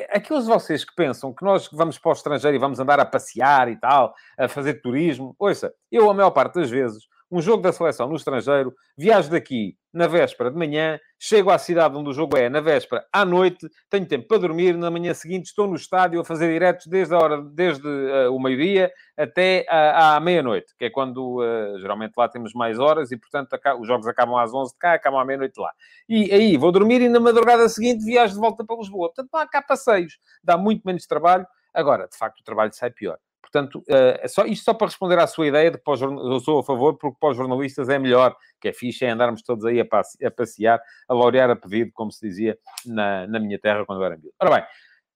Aqueles 0.09 0.45
de 0.45 0.49
vocês 0.49 0.83
que 0.83 0.95
pensam 0.95 1.31
que 1.31 1.45
nós 1.45 1.69
vamos 1.71 1.99
para 1.99 2.09
o 2.09 2.13
estrangeiro 2.13 2.55
e 2.55 2.59
vamos 2.59 2.79
andar 2.79 2.99
a 2.99 3.05
passear 3.05 3.69
e 3.69 3.79
tal, 3.79 4.15
a 4.35 4.47
fazer 4.47 4.81
turismo, 4.81 5.35
ouça, 5.37 5.71
eu 5.91 6.09
a 6.09 6.13
maior 6.13 6.31
parte 6.31 6.55
das 6.55 6.71
vezes 6.71 7.03
um 7.33 7.41
jogo 7.41 7.63
da 7.63 7.73
seleção 7.73 8.07
no 8.07 8.15
estrangeiro, 8.15 8.71
viajo 8.95 9.31
daqui 9.31 9.75
na 9.91 10.05
véspera 10.05 10.51
de 10.51 10.57
manhã, 10.57 10.99
chego 11.19 11.49
à 11.49 11.57
cidade 11.57 11.97
onde 11.97 12.09
o 12.09 12.13
jogo 12.13 12.37
é 12.37 12.47
na 12.47 12.61
véspera 12.61 13.03
à 13.11 13.25
noite, 13.25 13.67
tenho 13.89 14.05
tempo 14.05 14.27
para 14.27 14.37
dormir, 14.37 14.77
na 14.77 14.91
manhã 14.91 15.15
seguinte 15.15 15.47
estou 15.47 15.67
no 15.67 15.75
estádio 15.75 16.21
a 16.21 16.25
fazer 16.25 16.51
diretos 16.51 16.85
desde 16.85 17.15
a 17.15 17.17
hora, 17.17 17.41
desde 17.41 17.87
uh, 17.87 18.31
o 18.31 18.39
meio-dia 18.39 18.91
até 19.17 19.65
à, 19.67 20.15
à 20.15 20.19
meia-noite, 20.19 20.75
que 20.77 20.85
é 20.85 20.89
quando 20.91 21.41
uh, 21.41 21.79
geralmente 21.79 22.13
lá 22.15 22.29
temos 22.29 22.53
mais 22.53 22.77
horas 22.77 23.11
e, 23.11 23.17
portanto, 23.17 23.57
os 23.79 23.87
jogos 23.87 24.05
acabam 24.05 24.35
às 24.37 24.53
11 24.53 24.71
de 24.71 24.77
cá, 24.77 24.93
acabam 24.93 25.19
à 25.19 25.25
meia-noite 25.25 25.59
lá. 25.59 25.71
E 26.07 26.31
aí 26.31 26.55
vou 26.55 26.71
dormir 26.71 27.01
e 27.01 27.09
na 27.09 27.19
madrugada 27.19 27.67
seguinte 27.67 28.05
viajo 28.05 28.35
de 28.35 28.39
volta 28.39 28.63
para 28.63 28.75
Lisboa. 28.75 29.07
Portanto, 29.07 29.29
não 29.33 29.39
há 29.39 29.47
cá 29.47 29.61
passeios, 29.61 30.19
dá 30.43 30.55
muito 30.55 30.83
menos 30.85 31.07
trabalho. 31.07 31.47
Agora, 31.73 32.07
de 32.07 32.15
facto, 32.15 32.41
o 32.41 32.43
trabalho 32.43 32.71
sai 32.73 32.91
pior. 32.91 33.17
Portanto, 33.43 33.83
eh, 33.89 34.21
é 34.23 34.27
só, 34.29 34.45
isto 34.45 34.63
só 34.63 34.73
para 34.73 34.87
responder 34.87 35.19
à 35.19 35.27
sua 35.27 35.45
ideia 35.45 35.69
de 35.69 35.77
que 35.77 35.83
eu 35.85 36.39
sou 36.39 36.59
a 36.59 36.63
favor, 36.63 36.97
porque 36.97 37.17
para 37.19 37.31
os 37.31 37.37
jornalistas 37.37 37.89
é 37.89 37.99
melhor, 37.99 38.33
que 38.59 38.69
é 38.69 38.73
fixe, 38.73 39.03
é 39.03 39.09
andarmos 39.09 39.43
todos 39.43 39.65
aí 39.65 39.81
a, 39.81 39.85
passe, 39.85 40.25
a 40.25 40.31
passear, 40.31 40.81
a 41.09 41.13
laurear 41.13 41.49
a 41.49 41.55
pedido, 41.55 41.91
como 41.93 42.09
se 42.09 42.25
dizia 42.25 42.57
na, 42.85 43.27
na 43.27 43.39
minha 43.39 43.59
terra 43.59 43.85
quando 43.85 43.99
eu 44.01 44.05
era 44.05 44.15
miúdo. 44.15 44.33
Ora 44.41 44.55
bem, 44.55 44.65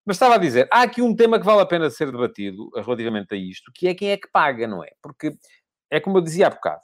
Mas 0.05 0.17
estava 0.17 0.35
a 0.35 0.37
dizer, 0.37 0.67
há 0.71 0.81
aqui 0.81 1.01
um 1.01 1.15
tema 1.15 1.39
que 1.39 1.45
vale 1.45 1.61
a 1.61 1.65
pena 1.65 1.89
ser 1.89 2.11
debatido 2.11 2.69
relativamente 2.75 3.33
a 3.33 3.37
isto, 3.37 3.71
que 3.73 3.87
é 3.87 3.95
quem 3.95 4.11
é 4.11 4.17
que 4.17 4.29
paga, 4.29 4.67
não 4.67 4.83
é? 4.83 4.89
Porque 5.01 5.31
é 5.89 5.99
como 5.99 6.17
eu 6.17 6.21
dizia 6.21 6.47
há 6.47 6.49
bocado, 6.49 6.81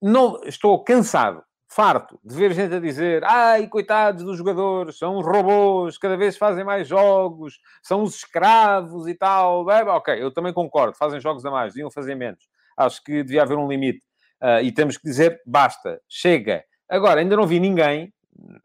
não, 0.00 0.40
estou 0.44 0.82
cansado, 0.84 1.42
farto, 1.74 2.20
de 2.24 2.34
ver 2.36 2.52
gente 2.52 2.72
a 2.72 2.78
dizer 2.78 3.24
ai, 3.24 3.66
coitados 3.66 4.22
dos 4.22 4.38
jogadores, 4.38 4.96
são 4.96 5.20
robôs, 5.20 5.98
cada 5.98 6.16
vez 6.16 6.36
fazem 6.36 6.62
mais 6.62 6.86
jogos, 6.86 7.58
são 7.82 8.02
os 8.02 8.14
escravos 8.14 9.08
e 9.08 9.14
tal. 9.14 9.68
É, 9.70 9.82
ok, 9.82 10.22
eu 10.22 10.30
também 10.30 10.52
concordo, 10.52 10.96
fazem 10.96 11.20
jogos 11.20 11.44
a 11.44 11.50
mais, 11.50 11.74
deviam 11.74 11.90
fazer 11.90 12.14
menos. 12.14 12.48
Acho 12.76 13.02
que 13.02 13.24
devia 13.24 13.42
haver 13.42 13.58
um 13.58 13.68
limite. 13.68 14.04
Uh, 14.40 14.62
e 14.62 14.70
temos 14.70 14.96
que 14.96 15.04
dizer, 15.04 15.40
basta, 15.44 16.00
chega. 16.08 16.62
Agora, 16.88 17.20
ainda 17.20 17.36
não 17.36 17.46
vi 17.46 17.58
ninguém 17.58 18.12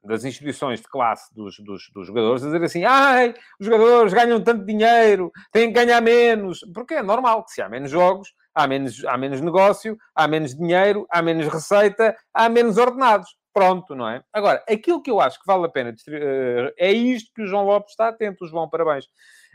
das 0.03 0.23
instituições 0.23 0.79
de 0.81 0.87
classe 0.87 1.33
dos, 1.33 1.57
dos, 1.59 1.89
dos, 1.93 2.07
jogadores 2.07 2.43
a 2.43 2.47
dizer 2.47 2.63
assim: 2.63 2.83
ai, 2.83 3.33
os 3.59 3.65
jogadores 3.65 4.13
ganham 4.13 4.43
tanto 4.43 4.65
dinheiro, 4.65 5.31
têm 5.51 5.71
que 5.71 5.73
ganhar 5.73 6.01
menos. 6.01 6.59
Porque 6.73 6.95
é 6.95 7.03
normal 7.03 7.43
que 7.43 7.51
se 7.51 7.61
há 7.61 7.69
menos 7.69 7.89
jogos, 7.89 8.33
há 8.53 8.67
menos, 8.67 9.03
há 9.05 9.17
menos 9.17 9.41
negócio, 9.41 9.97
há 10.15 10.27
menos 10.27 10.55
dinheiro, 10.55 11.05
há 11.09 11.21
menos 11.21 11.47
receita, 11.47 12.15
há 12.33 12.49
menos 12.49 12.77
ordenados. 12.77 13.29
Pronto, 13.53 13.95
não 13.95 14.07
é? 14.07 14.23
Agora, 14.31 14.63
aquilo 14.69 15.01
que 15.01 15.09
eu 15.09 15.19
acho 15.19 15.39
que 15.39 15.45
vale 15.45 15.65
a 15.65 15.69
pena 15.69 15.89
uh, 15.89 16.73
é 16.77 16.91
isto 16.91 17.31
que 17.33 17.41
o 17.41 17.47
João 17.47 17.65
Lopes 17.65 17.91
está 17.91 18.09
atento, 18.09 18.47
João, 18.47 18.69
parabéns. 18.69 19.05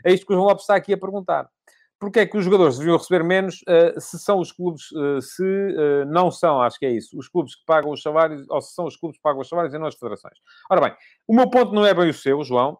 É 0.05 0.11
isto 0.11 0.25
que 0.25 0.33
o 0.33 0.35
João 0.35 0.47
Lopes 0.47 0.63
está 0.63 0.75
aqui 0.75 0.93
a 0.93 0.97
perguntar 0.97 1.49
porque 1.97 2.19
é 2.19 2.25
que 2.25 2.37
os 2.37 2.43
jogadores 2.43 2.77
deviam 2.77 2.97
receber 2.97 3.23
menos 3.23 3.61
uh, 3.61 3.99
se 3.99 4.19
são 4.19 4.39
os 4.39 4.51
clubes, 4.51 4.91
uh, 4.91 5.21
se 5.21 5.43
não 6.07 6.29
são, 6.29 6.61
acho 6.61 6.77
que 6.77 6.85
é 6.85 6.91
isso, 6.91 7.17
os 7.17 7.29
clubes 7.29 7.55
que 7.55 7.65
pagam 7.65 7.91
os 7.91 8.01
salários, 8.01 8.45
ou 8.49 8.61
se 8.61 8.75
são 8.75 8.85
os 8.85 8.97
clubes 8.97 9.17
que 9.17 9.23
pagam 9.23 9.41
os 9.41 9.47
salários 9.47 9.73
e 9.73 9.79
não 9.79 9.87
as 9.87 9.95
federações. 9.95 10.37
Ora 10.69 10.81
bem, 10.81 10.95
o 11.25 11.33
meu 11.33 11.49
ponto 11.49 11.73
não 11.73 11.85
é 11.85 11.93
bem 11.93 12.09
o 12.09 12.13
seu, 12.13 12.43
João. 12.43 12.77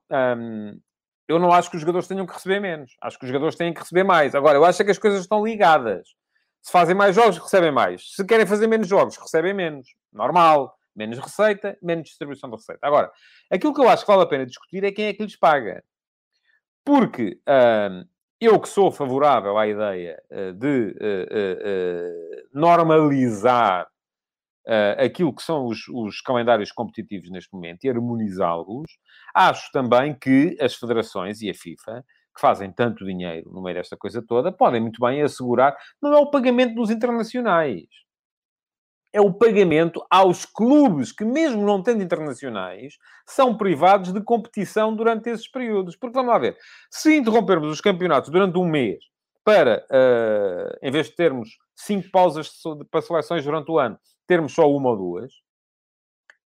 Eu 1.27 1.39
não 1.39 1.51
acho 1.51 1.69
que 1.69 1.75
os 1.75 1.81
jogadores 1.81 2.07
tenham 2.07 2.25
que 2.25 2.33
receber 2.33 2.59
menos. 2.59 2.95
Acho 3.01 3.17
que 3.17 3.25
os 3.25 3.29
jogadores 3.29 3.55
têm 3.55 3.73
que 3.73 3.79
receber 3.79 4.03
mais. 4.03 4.35
Agora, 4.35 4.57
eu 4.57 4.65
acho 4.65 4.83
que 4.83 4.91
as 4.91 4.97
coisas 4.97 5.21
estão 5.21 5.45
ligadas. 5.45 6.09
Se 6.61 6.71
fazem 6.71 6.95
mais 6.95 7.15
jogos, 7.15 7.37
recebem 7.37 7.71
mais. 7.71 8.15
Se 8.15 8.25
querem 8.25 8.45
fazer 8.45 8.67
menos 8.67 8.87
jogos, 8.87 9.17
recebem 9.17 9.53
menos. 9.53 9.87
Normal. 10.11 10.75
Menos 10.95 11.19
receita, 11.19 11.77
menos 11.81 12.05
distribuição 12.05 12.49
de 12.49 12.55
receita. 12.55 12.79
Agora, 12.87 13.11
aquilo 13.51 13.73
que 13.73 13.81
eu 13.81 13.89
acho 13.89 14.05
que 14.05 14.11
vale 14.11 14.23
a 14.23 14.27
pena 14.27 14.45
discutir 14.45 14.83
é 14.83 14.91
quem 14.91 15.07
é 15.07 15.13
que 15.13 15.23
lhes 15.23 15.35
paga. 15.35 15.83
Porque 16.85 17.37
eu 18.39 18.59
que 18.59 18.69
sou 18.69 18.91
favorável 18.91 19.57
à 19.57 19.67
ideia 19.67 20.21
uh, 20.31 20.53
de 20.53 20.95
uh, 21.01 21.25
uh, 21.33 22.49
normalizar 22.53 23.87
aquilo 24.97 25.33
que 25.33 25.43
são 25.43 25.65
os, 25.65 25.87
os, 25.87 26.21
calendários 26.21 26.71
competitivos 26.71 27.29
neste 27.29 27.53
momento 27.53 27.83
e 27.83 27.89
harmonizá-los, 27.89 28.97
acho 29.33 29.71
também 29.71 30.17
que 30.17 30.57
as 30.59 30.75
federações 30.75 31.41
e 31.41 31.49
a 31.49 31.53
FIFA, 31.53 32.03
que 32.35 32.41
fazem 32.41 32.71
tanto 32.71 33.05
dinheiro 33.05 33.51
no 33.51 33.61
meio 33.61 33.75
desta 33.75 33.95
coisa 33.95 34.21
toda, 34.25 34.51
podem 34.51 34.81
muito 34.81 34.99
bem 34.99 35.21
assegurar, 35.21 35.75
não 36.01 36.13
é 36.13 36.17
o 36.17 36.29
pagamento 36.29 36.75
dos 36.75 36.89
internacionais 36.89 37.85
é 39.15 39.21
o 39.21 39.31
pagamento 39.31 40.05
aos 40.11 40.45
clubes 40.45 41.13
que, 41.13 41.23
mesmo 41.23 41.65
não 41.65 41.81
tendo 41.81 42.03
internacionais, 42.03 42.97
são 43.25 43.55
privados 43.55 44.11
de 44.11 44.21
competição 44.21 44.93
durante 44.93 45.29
esses 45.29 45.49
períodos. 45.49 45.95
Porque 45.95 46.13
vamos 46.13 46.33
lá 46.33 46.37
ver, 46.37 46.57
se 46.91 47.15
interrompermos 47.15 47.71
os 47.71 47.79
campeonatos 47.79 48.29
durante 48.29 48.57
um 48.57 48.65
mês 48.65 48.99
para, 49.41 49.85
uh, 49.89 50.77
em 50.85 50.91
vez 50.91 51.07
de 51.07 51.15
termos 51.15 51.51
cinco 51.73 52.11
pausas 52.11 52.51
para 52.91 53.01
seleções 53.01 53.45
durante 53.45 53.71
o 53.71 53.79
ano, 53.79 53.97
termos 54.27 54.53
só 54.53 54.69
uma 54.71 54.89
ou 54.89 54.97
duas, 54.97 55.33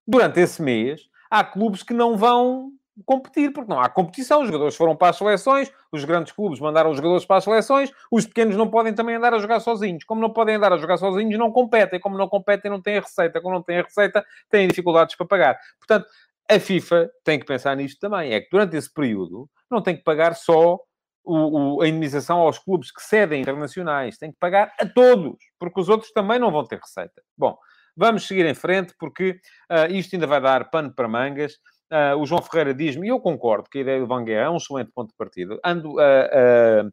durante 0.07 0.39
esse 0.39 0.62
mês, 0.62 1.01
há 1.29 1.43
clubes 1.43 1.83
que 1.83 1.93
não 1.93 2.17
vão 2.17 2.71
competir, 3.05 3.51
porque 3.53 3.69
não 3.69 3.79
há 3.79 3.89
competição. 3.89 4.41
Os 4.41 4.48
jogadores 4.48 4.75
foram 4.75 4.95
para 4.95 5.09
as 5.09 5.17
seleções, 5.17 5.71
os 5.91 6.03
grandes 6.03 6.33
clubes 6.33 6.59
mandaram 6.59 6.89
os 6.91 6.98
jogadores 6.98 7.25
para 7.25 7.38
as 7.38 7.43
seleções, 7.43 7.91
os 8.12 8.25
pequenos 8.25 8.55
não 8.55 8.69
podem 8.69 8.93
também 8.93 9.15
andar 9.15 9.33
a 9.33 9.39
jogar 9.39 9.59
sozinhos. 9.59 10.03
Como 10.03 10.21
não 10.21 10.31
podem 10.31 10.55
andar 10.55 10.74
a 10.74 10.77
jogar 10.77 10.98
sozinhos, 10.98 11.38
não 11.38 11.51
competem. 11.51 12.00
Como 12.00 12.17
não 12.17 12.27
competem, 12.27 12.71
não 12.71 12.81
têm 12.81 12.98
a 12.98 13.01
receita. 13.01 13.41
Como 13.41 13.53
não 13.53 13.63
têm 13.63 13.79
a 13.79 13.83
receita, 13.83 14.25
têm 14.50 14.67
dificuldades 14.67 15.15
para 15.15 15.27
pagar. 15.27 15.59
Portanto, 15.77 16.07
a 16.50 16.59
FIFA 16.59 17.09
tem 17.24 17.39
que 17.39 17.45
pensar 17.45 17.75
nisto 17.75 18.00
também. 18.00 18.33
É 18.33 18.41
que 18.41 18.50
durante 18.50 18.75
esse 18.75 18.91
período 18.91 19.50
não 19.69 19.81
tem 19.81 19.95
que 19.95 20.03
pagar 20.03 20.36
só 20.36 20.79
o, 21.24 21.77
o, 21.77 21.81
a 21.81 21.88
indemnização 21.88 22.39
aos 22.39 22.57
clubes 22.57 22.91
que 22.91 23.01
cedem 23.03 23.41
internacionais. 23.41 24.17
Tem 24.17 24.31
que 24.31 24.38
pagar 24.39 24.74
a 24.79 24.86
todos, 24.86 25.38
porque 25.59 25.79
os 25.79 25.88
outros 25.88 26.12
também 26.12 26.39
não 26.39 26.51
vão 26.51 26.65
ter 26.65 26.79
receita. 26.79 27.21
Bom, 27.38 27.57
vamos 28.00 28.25
seguir 28.25 28.46
em 28.46 28.56
frente, 28.56 28.96
porque 28.98 29.41
uh, 29.70 29.91
isto 29.91 30.15
ainda 30.15 30.25
vai 30.25 30.39
dar 30.39 30.70
pano 30.70 30.94
para 30.94 31.08
mangas. 31.08 31.56
Uh, 31.91 32.15
o 32.18 32.25
João 32.25 32.41
Ferreira 32.41 32.74
diz-me, 32.74 33.08
e 33.08 33.10
eu 33.10 33.20
concordo 33.20 33.70
que 33.70 33.79
a 33.79 33.82
ideia 33.82 34.00
do 34.00 34.08
Van 34.08 34.24
é 34.25 34.50
um 34.50 34.56
excelente 34.56 34.91
ponto 34.96 35.10
de 35.10 35.18
partida. 35.18 35.60
Ando. 35.65 35.96
Uh, 35.96 36.88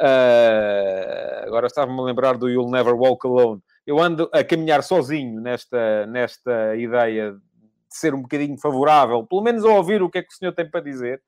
uh, 0.00 1.46
agora 1.46 1.68
estava-me 1.68 2.00
a 2.00 2.02
lembrar 2.02 2.36
do 2.36 2.48
You'll 2.48 2.70
Never 2.70 2.94
Walk 2.94 3.24
Alone. 3.24 3.62
Eu 3.86 4.00
ando 4.00 4.28
a 4.32 4.42
caminhar 4.42 4.82
sozinho 4.82 5.40
nesta, 5.40 6.06
nesta 6.06 6.74
ideia 6.74 7.32
de 7.32 7.40
ser 7.88 8.12
um 8.12 8.22
bocadinho 8.22 8.58
favorável, 8.58 9.24
pelo 9.24 9.42
menos 9.42 9.64
a 9.64 9.68
ouvir 9.68 10.02
o 10.02 10.10
que 10.10 10.18
é 10.18 10.22
que 10.22 10.32
o 10.32 10.36
senhor 10.36 10.52
tem 10.52 10.68
para 10.68 10.80
dizer, 10.80 11.22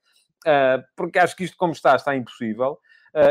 ah, 0.47 0.83
porque 0.95 1.19
acho 1.19 1.35
que 1.35 1.45
isto, 1.45 1.57
como 1.57 1.73
está, 1.73 1.97
está 1.97 2.15
impossível. 2.15 2.79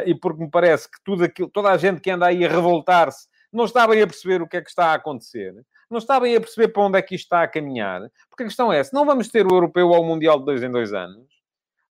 E 0.06 0.14
porque 0.16 0.44
me 0.44 0.50
parece 0.50 0.90
que 0.90 0.98
tudo 1.06 1.24
aquilo, 1.24 1.48
toda 1.50 1.70
a 1.70 1.78
gente 1.78 2.02
que 2.02 2.10
anda 2.12 2.26
aí 2.26 2.44
a 2.44 2.50
revoltar-se 2.50 3.28
não 3.54 3.66
está 3.66 3.88
bem 3.88 4.02
a 4.02 4.08
perceber 4.08 4.42
o 4.42 4.48
que 4.48 4.58
é 4.58 4.62
que 4.62 4.70
está 4.70 4.88
a 4.88 4.96
acontecer 4.96 5.54
não 5.90 5.98
está 5.98 6.20
bem 6.20 6.36
a 6.36 6.42
perceber 6.42 6.70
para 6.70 6.84
onde 6.84 6.98
é 7.00 7.02
que 7.02 7.16
isto 7.16 7.26
está 7.26 7.44
a 7.44 7.48
caminhar. 7.48 8.02
Porque 8.30 8.44
a 8.44 8.46
questão 8.46 8.72
é, 8.72 8.84
se 8.84 8.94
não 8.94 9.06
vamos 9.06 9.28
ter 9.30 9.46
o 9.46 9.56
Europeu 9.56 9.94
ao 9.94 10.04
Mundial 10.04 10.40
de 10.40 10.46
dois 10.46 10.64
em 10.64 10.72
dois 10.72 10.94
anos, 10.94 11.28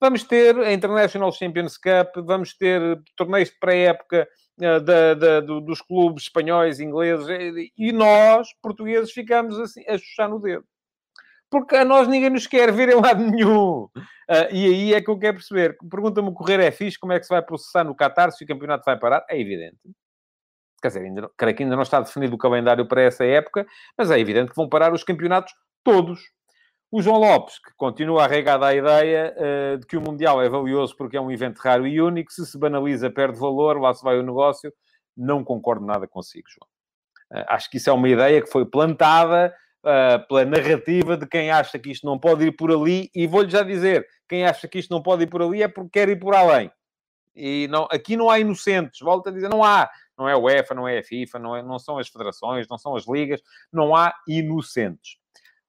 vamos 0.00 0.22
ter 0.22 0.56
a 0.58 0.72
International 0.72 1.32
Champions 1.32 1.76
Cup, 1.76 2.24
vamos 2.24 2.54
ter 2.54 2.80
torneios 3.16 3.50
de 3.50 3.58
pré-época 3.58 4.28
uh, 4.60 5.60
dos 5.60 5.80
clubes 5.80 6.24
espanhóis, 6.24 6.80
ingleses, 6.80 7.26
e 7.76 7.92
nós, 7.92 8.48
portugueses, 8.62 9.12
ficamos 9.12 9.58
assim, 9.58 9.82
a 9.88 9.96
chuchar 9.98 10.28
no 10.28 10.40
dedo. 10.40 10.64
Porque 11.48 11.76
a 11.76 11.84
nós 11.84 12.08
ninguém 12.08 12.30
nos 12.30 12.46
quer 12.46 12.72
ver 12.72 12.88
em 12.88 13.00
lado 13.00 13.22
nenhum. 13.30 13.84
Uh, 13.84 14.50
e 14.50 14.66
aí 14.66 14.94
é 14.94 15.00
que 15.00 15.08
eu 15.08 15.18
quero 15.18 15.34
perceber. 15.34 15.76
Pergunta-me 15.88 16.28
o 16.28 16.32
correr 16.32 16.60
é 16.60 16.70
fixe, 16.70 16.98
como 16.98 17.12
é 17.12 17.18
que 17.18 17.24
se 17.24 17.32
vai 17.32 17.40
processar 17.40 17.84
no 17.84 17.94
Qatar 17.94 18.32
se 18.32 18.44
o 18.44 18.46
campeonato 18.46 18.84
vai 18.84 18.98
parar? 18.98 19.24
É 19.30 19.40
evidente. 19.40 19.78
Quer 20.80 20.88
dizer, 20.88 21.04
ainda, 21.04 21.30
creio 21.36 21.56
que 21.56 21.62
ainda 21.62 21.74
não 21.74 21.82
está 21.82 22.00
definido 22.00 22.34
o 22.34 22.38
calendário 22.38 22.86
para 22.86 23.02
essa 23.02 23.24
época, 23.24 23.66
mas 23.96 24.10
é 24.10 24.18
evidente 24.18 24.50
que 24.50 24.56
vão 24.56 24.68
parar 24.68 24.92
os 24.92 25.02
campeonatos 25.02 25.52
todos. 25.82 26.20
O 26.90 27.02
João 27.02 27.18
Lopes, 27.18 27.58
que 27.58 27.72
continua 27.76 28.24
arregado 28.24 28.64
à 28.64 28.74
ideia 28.74 29.34
uh, 29.36 29.78
de 29.78 29.86
que 29.86 29.96
o 29.96 30.00
Mundial 30.00 30.40
é 30.40 30.48
valioso 30.48 30.96
porque 30.96 31.16
é 31.16 31.20
um 31.20 31.30
evento 31.30 31.58
raro 31.58 31.86
e 31.86 32.00
único, 32.00 32.32
se 32.32 32.46
se 32.46 32.58
banaliza, 32.58 33.10
perde 33.10 33.38
valor, 33.38 33.80
lá 33.80 33.92
se 33.92 34.04
vai 34.04 34.18
o 34.18 34.22
negócio. 34.22 34.72
Não 35.16 35.42
concordo 35.42 35.84
nada 35.84 36.06
consigo, 36.06 36.46
João. 36.48 37.42
Uh, 37.42 37.44
acho 37.48 37.68
que 37.70 37.78
isso 37.78 37.90
é 37.90 37.92
uma 37.92 38.08
ideia 38.08 38.40
que 38.40 38.50
foi 38.50 38.64
plantada 38.64 39.52
uh, 39.82 40.28
pela 40.28 40.44
narrativa 40.44 41.16
de 41.16 41.26
quem 41.26 41.50
acha 41.50 41.78
que 41.78 41.90
isto 41.90 42.06
não 42.06 42.18
pode 42.18 42.46
ir 42.46 42.52
por 42.52 42.70
ali, 42.70 43.10
e 43.14 43.26
vou-lhe 43.26 43.50
já 43.50 43.62
dizer, 43.62 44.06
quem 44.28 44.46
acha 44.46 44.68
que 44.68 44.78
isto 44.78 44.90
não 44.90 45.02
pode 45.02 45.24
ir 45.24 45.26
por 45.26 45.42
ali 45.42 45.62
é 45.62 45.68
porque 45.68 45.98
quer 45.98 46.08
ir 46.08 46.20
por 46.20 46.34
além. 46.34 46.70
E 47.34 47.66
não, 47.68 47.88
aqui 47.90 48.16
não 48.16 48.30
há 48.30 48.38
inocentes, 48.38 49.00
volto 49.00 49.28
a 49.28 49.32
dizer, 49.32 49.48
não 49.48 49.62
há 49.62 49.90
não 50.18 50.28
é 50.28 50.32
a 50.32 50.38
UEFA, 50.38 50.74
não 50.74 50.88
é 50.88 50.98
a 50.98 51.02
FIFA, 51.02 51.38
não, 51.38 51.56
é, 51.56 51.62
não 51.62 51.78
são 51.78 51.98
as 51.98 52.08
federações, 52.08 52.66
não 52.68 52.78
são 52.78 52.96
as 52.96 53.06
ligas, 53.06 53.40
não 53.72 53.94
há 53.94 54.14
inocentes. 54.26 55.18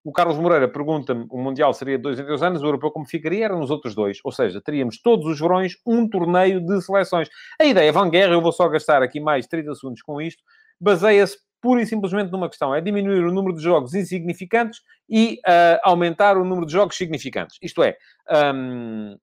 O 0.07 0.11
Carlos 0.13 0.37
Moreira 0.37 0.69
pergunta-me: 0.69 1.25
o 1.29 1.37
Mundial 1.37 1.73
seria 1.73 1.99
dois 1.99 2.17
em 2.17 2.23
dois 2.23 2.41
anos, 2.41 2.61
o 2.61 2.65
Europeu 2.65 2.89
como 2.91 3.05
ficaria? 3.05 3.43
Era 3.43 3.55
nos 3.57 3.69
outros 3.69 3.93
dois. 3.93 4.19
Ou 4.23 4.31
seja, 4.31 4.61
teríamos 4.61 5.01
todos 5.01 5.25
os 5.25 5.37
verões 5.37 5.75
um 5.85 6.07
torneio 6.07 6.61
de 6.65 6.81
seleções. 6.81 7.27
A 7.59 7.65
ideia 7.65 7.91
Van 7.91 8.09
Guerra, 8.09 8.31
eu 8.31 8.41
vou 8.41 8.53
só 8.53 8.69
gastar 8.69 9.03
aqui 9.03 9.19
mais 9.19 9.47
30 9.47 9.75
segundos 9.75 10.01
com 10.01 10.21
isto, 10.21 10.41
baseia-se 10.79 11.37
pura 11.61 11.81
e 11.81 11.85
simplesmente 11.85 12.31
numa 12.31 12.47
questão: 12.47 12.73
é 12.73 12.79
diminuir 12.79 13.25
o 13.25 13.33
número 13.33 13.57
de 13.57 13.61
jogos 13.61 13.93
insignificantes 13.93 14.79
e 15.09 15.41
uh, 15.45 15.79
aumentar 15.83 16.37
o 16.37 16.45
número 16.45 16.65
de 16.65 16.71
jogos 16.71 16.95
significantes. 16.95 17.57
Isto 17.61 17.83
é, 17.83 17.97
um, 18.55 19.17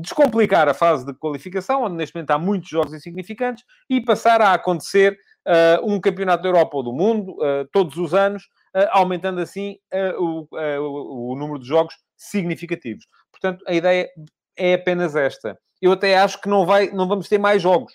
descomplicar 0.00 0.68
a 0.68 0.74
fase 0.74 1.04
de 1.04 1.12
qualificação, 1.14 1.82
onde 1.82 1.96
neste 1.96 2.14
momento 2.14 2.30
há 2.30 2.38
muitos 2.38 2.68
jogos 2.68 2.94
insignificantes, 2.94 3.64
e 3.90 4.00
passar 4.00 4.40
a 4.40 4.52
acontecer 4.52 5.18
uh, 5.46 5.84
um 5.84 6.00
campeonato 6.00 6.42
da 6.42 6.48
Europa 6.48 6.76
ou 6.76 6.82
do 6.82 6.92
mundo, 6.92 7.32
uh, 7.32 7.68
todos 7.72 7.96
os 7.96 8.14
anos, 8.14 8.44
uh, 8.74 8.88
aumentando 8.90 9.40
assim 9.40 9.76
o, 10.18 10.46
o, 11.32 11.36
número 11.36 11.58
de 11.58 11.66
jogos 11.66 11.94
significativos. 12.16 13.06
Portanto, 13.30 13.64
a 13.66 13.74
ideia 13.74 14.08
é 14.56 14.74
apenas 14.74 15.16
esta. 15.16 15.58
Eu 15.80 15.92
até 15.92 16.16
acho 16.18 16.40
que 16.40 16.48
não, 16.48 16.66
vai, 16.66 16.90
não 16.90 17.08
vamos 17.08 17.28
ter 17.28 17.38
mais 17.38 17.62
jogos. 17.62 17.92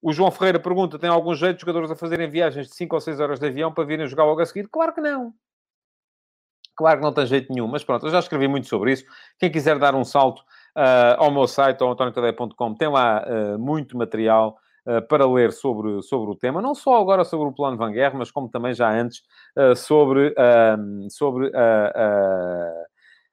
O 0.00 0.12
João 0.12 0.30
Ferreira 0.30 0.60
pergunta: 0.60 0.98
tem 0.98 1.10
algum 1.10 1.34
jeito 1.34 1.56
de 1.56 1.60
jogadores 1.62 1.90
a 1.90 1.96
fazerem 1.96 2.28
viagens 2.28 2.68
de 2.68 2.74
5 2.74 2.94
ou 2.94 3.00
6 3.00 3.20
horas 3.20 3.40
de 3.40 3.46
avião 3.46 3.72
para 3.72 3.84
virem 3.84 4.06
jogar 4.06 4.24
logo 4.24 4.40
a 4.40 4.46
seguir? 4.46 4.68
Claro 4.68 4.94
que 4.94 5.00
não. 5.00 5.34
Claro 6.78 7.00
que 7.00 7.04
não 7.04 7.12
tem 7.12 7.26
jeito 7.26 7.52
nenhum, 7.52 7.66
mas 7.66 7.82
pronto, 7.82 8.06
eu 8.06 8.10
já 8.10 8.20
escrevi 8.20 8.46
muito 8.46 8.68
sobre 8.68 8.92
isso. 8.92 9.04
Quem 9.36 9.50
quiser 9.50 9.80
dar 9.80 9.96
um 9.96 10.04
salto 10.04 10.38
uh, 10.76 11.18
ao 11.18 11.28
meu 11.28 11.48
site, 11.48 11.82
ao 11.82 11.90
antoniotadeia.com, 11.90 12.74
tem 12.76 12.86
lá 12.86 13.24
uh, 13.26 13.58
muito 13.58 13.98
material 13.98 14.56
uh, 14.86 15.02
para 15.08 15.26
ler 15.26 15.50
sobre, 15.50 16.00
sobre 16.02 16.30
o 16.30 16.36
tema, 16.36 16.62
não 16.62 16.76
só 16.76 17.00
agora 17.00 17.24
sobre 17.24 17.48
o 17.48 17.52
plano 17.52 17.76
Van 17.76 17.90
Guerre, 17.90 18.16
mas 18.16 18.30
como 18.30 18.48
também 18.48 18.72
já 18.74 18.88
antes 18.92 19.22
sobre, 19.76 20.32
sobre 21.10 21.50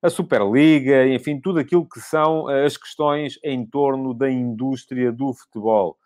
a 0.02 0.10
Superliga, 0.10 1.08
enfim, 1.08 1.40
tudo 1.40 1.60
aquilo 1.60 1.88
que 1.88 2.00
são 2.00 2.48
as 2.48 2.76
questões 2.76 3.38
em 3.44 3.64
torno 3.64 4.12
da 4.12 4.30
indústria 4.30 5.12
do 5.12 5.36
futebol. 5.36 6.00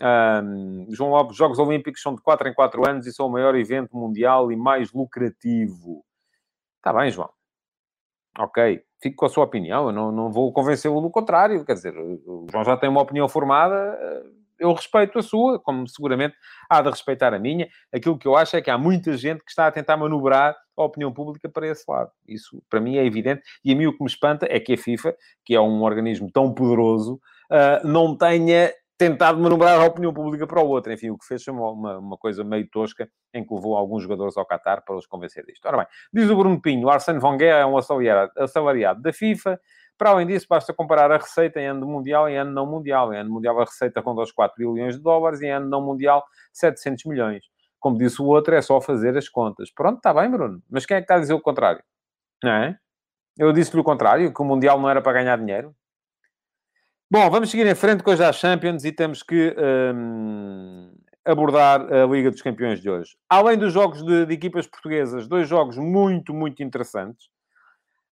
Um, 0.00 0.86
João 0.90 1.10
Lopes, 1.10 1.36
Jogos 1.36 1.58
Olímpicos 1.58 2.00
são 2.00 2.14
de 2.14 2.22
4 2.22 2.48
em 2.48 2.54
4 2.54 2.88
anos 2.88 3.06
e 3.08 3.12
são 3.12 3.26
o 3.26 3.32
maior 3.32 3.56
evento 3.56 3.96
mundial 3.96 4.52
e 4.52 4.56
mais 4.56 4.92
lucrativo. 4.92 6.05
Está 6.86 6.96
bem, 6.96 7.10
João. 7.10 7.28
Ok, 8.38 8.80
fico 9.02 9.16
com 9.16 9.26
a 9.26 9.28
sua 9.28 9.42
opinião, 9.42 9.88
eu 9.88 9.92
não, 9.92 10.12
não 10.12 10.30
vou 10.30 10.52
convencê-lo 10.52 11.00
do 11.00 11.10
contrário. 11.10 11.64
Quer 11.64 11.72
dizer, 11.72 11.98
o 11.98 12.46
João 12.48 12.62
já 12.62 12.76
tem 12.76 12.88
uma 12.88 13.00
opinião 13.00 13.28
formada, 13.28 13.98
eu 14.56 14.72
respeito 14.72 15.18
a 15.18 15.22
sua, 15.22 15.58
como 15.58 15.88
seguramente 15.88 16.36
há 16.70 16.80
de 16.80 16.88
respeitar 16.88 17.34
a 17.34 17.40
minha. 17.40 17.68
Aquilo 17.92 18.16
que 18.16 18.28
eu 18.28 18.36
acho 18.36 18.56
é 18.56 18.62
que 18.62 18.70
há 18.70 18.78
muita 18.78 19.16
gente 19.16 19.42
que 19.42 19.50
está 19.50 19.66
a 19.66 19.72
tentar 19.72 19.96
manobrar 19.96 20.56
a 20.76 20.84
opinião 20.84 21.12
pública 21.12 21.48
para 21.48 21.66
esse 21.66 21.82
lado. 21.88 22.12
Isso, 22.28 22.62
para 22.70 22.78
mim, 22.78 22.96
é 22.98 23.04
evidente. 23.04 23.42
E 23.64 23.72
a 23.72 23.74
mim 23.74 23.86
o 23.86 23.92
que 23.92 24.04
me 24.04 24.08
espanta 24.08 24.46
é 24.48 24.60
que 24.60 24.74
a 24.74 24.78
FIFA, 24.78 25.12
que 25.44 25.56
é 25.56 25.60
um 25.60 25.82
organismo 25.82 26.30
tão 26.30 26.54
poderoso, 26.54 27.14
uh, 27.50 27.84
não 27.84 28.16
tenha 28.16 28.72
tentado 28.98 29.38
manobrar 29.38 29.80
a 29.80 29.84
opinião 29.84 30.12
pública 30.12 30.46
para 30.46 30.60
o 30.60 30.68
outro. 30.68 30.92
Enfim, 30.92 31.10
o 31.10 31.18
que 31.18 31.26
fez 31.26 31.44
foi 31.44 31.52
uma, 31.52 31.98
uma 31.98 32.16
coisa 32.16 32.42
meio 32.42 32.68
tosca 32.68 33.08
em 33.32 33.44
que 33.44 33.54
levou 33.54 33.76
alguns 33.76 34.02
jogadores 34.02 34.36
ao 34.36 34.46
Qatar 34.46 34.84
para 34.84 34.96
os 34.96 35.06
convencer 35.06 35.44
disto. 35.44 35.66
Ora 35.66 35.78
bem, 35.78 35.86
diz 36.12 36.30
o 36.30 36.36
Bruno 36.36 36.60
Pinho, 36.60 36.88
Arsene 36.88 37.18
Wenger 37.22 37.54
é 37.54 37.66
um 37.66 37.76
assalariado, 37.76 38.32
assalariado 38.36 39.02
da 39.02 39.12
FIFA. 39.12 39.60
Para 39.98 40.10
além 40.10 40.26
disso, 40.26 40.46
basta 40.48 40.74
comparar 40.74 41.10
a 41.10 41.16
receita 41.16 41.60
em 41.60 41.66
ano 41.66 41.86
mundial 41.86 42.28
e 42.28 42.36
ano 42.36 42.52
não 42.52 42.66
mundial. 42.66 43.12
Em 43.12 43.18
ano 43.18 43.30
mundial, 43.30 43.58
a 43.60 43.64
receita 43.64 44.00
ronda 44.00 44.22
os 44.22 44.32
4 44.32 44.56
bilhões 44.56 44.96
de 44.96 45.02
dólares 45.02 45.40
e 45.40 45.46
em 45.46 45.52
ano 45.52 45.68
não 45.68 45.82
mundial, 45.82 46.24
700 46.52 47.04
milhões. 47.06 47.44
Como 47.78 47.96
disse 47.96 48.20
o 48.20 48.26
outro, 48.26 48.54
é 48.54 48.60
só 48.60 48.80
fazer 48.80 49.16
as 49.16 49.28
contas. 49.28 49.70
Pronto, 49.70 49.98
está 49.98 50.12
bem, 50.12 50.30
Bruno. 50.30 50.62
Mas 50.70 50.84
quem 50.84 50.96
é 50.96 51.00
que 51.00 51.04
está 51.04 51.16
a 51.16 51.20
dizer 51.20 51.34
o 51.34 51.40
contrário? 51.40 51.82
Não 52.42 52.50
é? 52.50 52.78
Eu 53.38 53.52
disse-lhe 53.52 53.80
o 53.80 53.84
contrário, 53.84 54.32
que 54.32 54.42
o 54.42 54.44
Mundial 54.44 54.80
não 54.80 54.88
era 54.88 55.02
para 55.02 55.12
ganhar 55.12 55.38
dinheiro. 55.38 55.74
Bom, 57.08 57.30
vamos 57.30 57.52
seguir 57.52 57.64
em 57.68 57.74
frente 57.76 58.02
com 58.02 58.10
as 58.10 58.36
Champions 58.36 58.84
e 58.84 58.90
temos 58.90 59.22
que 59.22 59.54
um, 59.94 60.92
abordar 61.24 61.80
a 61.80 62.04
Liga 62.04 62.32
dos 62.32 62.42
Campeões 62.42 62.80
de 62.80 62.90
hoje. 62.90 63.16
Além 63.30 63.56
dos 63.56 63.72
jogos 63.72 64.04
de, 64.04 64.26
de 64.26 64.34
equipas 64.34 64.66
portuguesas, 64.66 65.28
dois 65.28 65.48
jogos 65.48 65.78
muito, 65.78 66.34
muito 66.34 66.64
interessantes. 66.64 67.26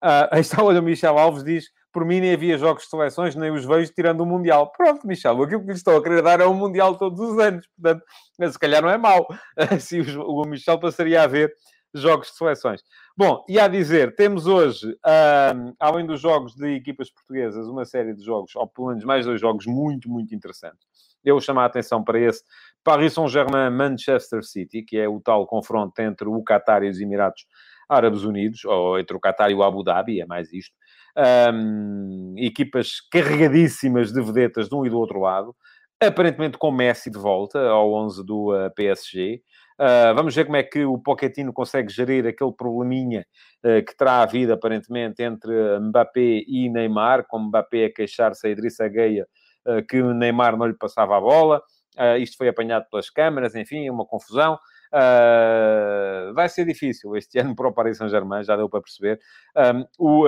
Uh, 0.03 0.29
aí 0.29 0.41
está 0.41 0.61
o 0.61 0.79
Michel 0.79 1.17
Alves, 1.17 1.43
diz, 1.43 1.71
por 1.91 2.05
mim 2.05 2.21
nem 2.21 2.33
havia 2.33 2.55
jogos 2.55 2.83
de 2.83 2.89
seleções, 2.91 3.35
nem 3.35 3.49
os 3.49 3.65
vejo 3.65 3.91
tirando 3.91 4.21
o 4.21 4.27
Mundial. 4.27 4.71
Pronto, 4.71 5.07
Michel, 5.07 5.41
aquilo 5.41 5.61
que 5.61 5.71
lhe 5.71 5.73
estou 5.73 5.97
a 5.97 6.03
querer 6.03 6.21
dar 6.21 6.39
é 6.39 6.45
um 6.45 6.53
Mundial 6.53 6.95
todos 6.95 7.19
os 7.19 7.39
anos. 7.39 7.67
Portanto, 7.75 8.05
se 8.51 8.59
calhar 8.59 8.83
não 8.83 8.91
é 8.91 8.97
mau. 8.99 9.25
Se 9.79 10.01
o 10.21 10.45
Michel 10.45 10.79
passaria 10.79 11.23
a 11.23 11.25
ver 11.27 11.51
jogos 11.93 12.29
de 12.29 12.37
seleções. 12.37 12.81
Bom, 13.15 13.43
e 13.47 13.59
a 13.59 13.67
dizer, 13.67 14.15
temos 14.15 14.47
hoje, 14.47 14.97
além 15.79 16.05
dos 16.05 16.19
jogos 16.19 16.55
de 16.55 16.75
equipas 16.75 17.09
portuguesas, 17.11 17.67
uma 17.67 17.85
série 17.85 18.13
de 18.13 18.23
jogos, 18.23 18.55
ou 18.55 18.67
pelo 18.67 18.87
menos 18.89 19.03
mais 19.03 19.25
dois 19.25 19.39
jogos 19.39 19.65
muito, 19.65 20.09
muito 20.09 20.33
interessantes. 20.33 20.87
Eu 21.23 21.39
chamo 21.39 21.61
a 21.61 21.65
atenção 21.65 22.03
para 22.03 22.19
esse 22.19 22.43
Paris 22.83 23.13
Saint-Germain-Manchester 23.13 24.43
City, 24.43 24.81
que 24.81 24.97
é 24.97 25.07
o 25.07 25.21
tal 25.21 25.47
confronto 25.47 26.01
entre 26.01 26.27
o 26.27 26.43
Qatar 26.43 26.83
e 26.83 26.89
os 26.89 26.99
Emirados 26.99 27.45
Árabes 27.87 28.23
Unidos, 28.23 28.65
ou 28.65 28.99
entre 28.99 29.15
o 29.15 29.19
Qatar 29.19 29.49
e 29.51 29.53
o 29.53 29.63
Abu 29.63 29.83
Dhabi, 29.83 30.21
é 30.21 30.25
mais 30.25 30.51
isto. 30.51 30.75
Um, 31.53 32.33
equipas 32.37 32.99
carregadíssimas 33.11 34.11
de 34.11 34.21
vedetas 34.21 34.67
de 34.67 34.75
um 34.75 34.85
e 34.85 34.89
do 34.89 34.97
outro 34.97 35.19
lado, 35.19 35.55
aparentemente 36.01 36.57
com 36.57 36.71
Messi 36.71 37.09
de 37.09 37.17
volta 37.17 37.59
ao 37.59 37.93
11 37.93 38.25
do 38.25 38.51
uh, 38.51 38.73
PSG. 38.75 39.41
Uh, 39.79 40.13
vamos 40.15 40.35
ver 40.35 40.45
como 40.45 40.57
é 40.57 40.63
que 40.63 40.85
o 40.85 40.97
Pochettino 40.97 41.51
consegue 41.51 41.91
gerir 41.91 42.27
aquele 42.27 42.53
probleminha 42.53 43.25
uh, 43.63 43.83
que 43.83 43.95
terá 43.97 44.21
havido, 44.21 44.53
aparentemente, 44.53 45.23
entre 45.23 45.79
Mbappé 45.79 46.43
e 46.47 46.69
Neymar, 46.69 47.25
com 47.27 47.39
Mbappé 47.39 47.85
a 47.85 47.93
queixar-se 47.93 48.45
a 48.47 48.49
Idrissa 48.49 48.87
Gueia 48.87 49.27
uh, 49.67 49.85
que 49.87 50.01
o 50.01 50.13
Neymar 50.13 50.57
não 50.57 50.67
lhe 50.67 50.77
passava 50.77 51.17
a 51.17 51.21
bola. 51.21 51.61
isto 52.19 52.37
foi 52.37 52.47
apanhado 52.47 52.85
pelas 52.89 53.09
câmaras, 53.09 53.55
enfim, 53.55 53.89
uma 53.89 54.05
confusão. 54.05 54.57
vai 56.35 56.49
ser 56.49 56.65
difícil 56.65 57.15
este 57.15 57.37
ano 57.39 57.55
para 57.55 57.67
o 57.67 57.73
Paris 57.73 57.97
Saint-Germain, 57.97 58.43
já 58.43 58.55
deu 58.55 58.69
para 58.69 58.81
perceber. 58.81 59.19
Um, 59.55 59.85
o 59.97 60.25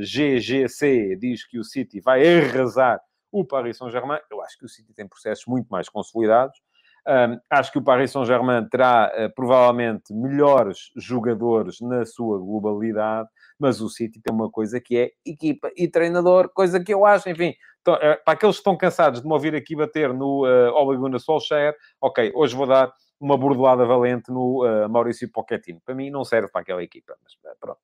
GGC 0.00 1.16
diz 1.16 1.46
que 1.46 1.58
o 1.58 1.64
City 1.64 2.00
vai 2.00 2.22
arrasar 2.38 3.00
o 3.30 3.44
Paris 3.44 3.78
Saint-Germain. 3.78 4.20
Eu 4.30 4.42
acho 4.42 4.58
que 4.58 4.66
o 4.66 4.68
City 4.68 4.92
tem 4.92 5.08
processos 5.08 5.46
muito 5.46 5.68
mais 5.68 5.88
consolidados. 5.88 6.60
Um, 7.06 7.40
acho 7.50 7.72
que 7.72 7.78
o 7.78 7.82
Paris 7.82 8.12
Saint-Germain 8.12 8.68
terá 8.68 9.12
uh, 9.12 9.34
provavelmente 9.34 10.14
melhores 10.14 10.92
jogadores 10.96 11.80
na 11.80 12.06
sua 12.06 12.38
globalidade, 12.38 13.28
mas 13.58 13.80
o 13.80 13.88
City 13.88 14.20
tem 14.20 14.32
uma 14.32 14.48
coisa 14.48 14.80
que 14.80 14.96
é 14.96 15.10
equipa 15.26 15.68
e 15.76 15.88
treinador, 15.88 16.48
coisa 16.50 16.78
que 16.82 16.94
eu 16.94 17.04
acho, 17.04 17.28
enfim, 17.28 17.56
uh, 17.88 17.94
para 18.24 18.34
aqueles 18.34 18.56
que 18.56 18.60
estão 18.60 18.76
cansados 18.76 19.20
de 19.20 19.26
me 19.26 19.32
ouvir 19.32 19.52
aqui 19.52 19.74
bater 19.74 20.14
no 20.14 20.46
uh, 20.46 20.72
Ole 20.74 20.96
Gunnar 20.96 21.18
Solskjaer, 21.18 21.74
ok, 22.00 22.30
hoje 22.36 22.54
vou 22.54 22.68
dar 22.68 22.92
uma 23.18 23.36
bordelada 23.36 23.84
valente 23.84 24.30
no 24.30 24.64
uh, 24.64 24.88
Maurício 24.88 25.28
Pochettino. 25.28 25.80
Para 25.84 25.96
mim 25.96 26.08
não 26.08 26.24
serve 26.24 26.48
para 26.52 26.60
aquela 26.60 26.84
equipa, 26.84 27.16
mas 27.20 27.32
pronto, 27.58 27.80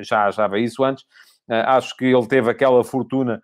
já, 0.00 0.46
veio 0.48 0.64
isso 0.64 0.82
antes. 0.82 1.04
acho 1.48 1.94
que 1.96 2.06
ele 2.06 2.26
teve 2.26 2.50
aquela 2.50 2.82
fortuna 2.82 3.42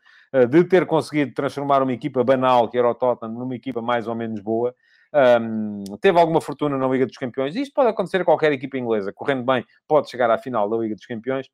de 0.49 0.65
ter 0.65 0.87
conseguido 0.87 1.35
transformar 1.35 1.83
uma 1.83 1.93
equipa 1.93 2.23
banal, 2.23 2.69
que 2.69 2.79
era 2.79 2.89
o 2.89 2.95
Tottenham, 2.95 3.35
numa 3.35 3.55
equipa 3.55 3.83
mais 3.83 4.07
ou 4.07 4.15
menos 4.15 4.41
boa. 4.41 4.75
Um, 5.13 5.85
teve 6.01 6.19
alguma 6.19 6.41
fortuna 6.41 6.77
na 6.77 6.87
Liga 6.89 7.07
dos 7.07 7.17
Campeões. 7.17 7.57
Isto 7.57 7.75
pode 7.75 7.89
acontecer 7.89 8.21
a 8.21 8.25
qualquer 8.25 8.53
equipa 8.53 8.79
inglesa. 8.79 9.13
Correndo 9.13 9.45
bem, 9.45 9.65
pode 9.89 10.11
chegar 10.11 10.31
à 10.31 10.39
final 10.39 10.69
da 10.69 10.77
Liga 10.77 10.95
dos 10.95 11.07
Campeões. 11.07 11.47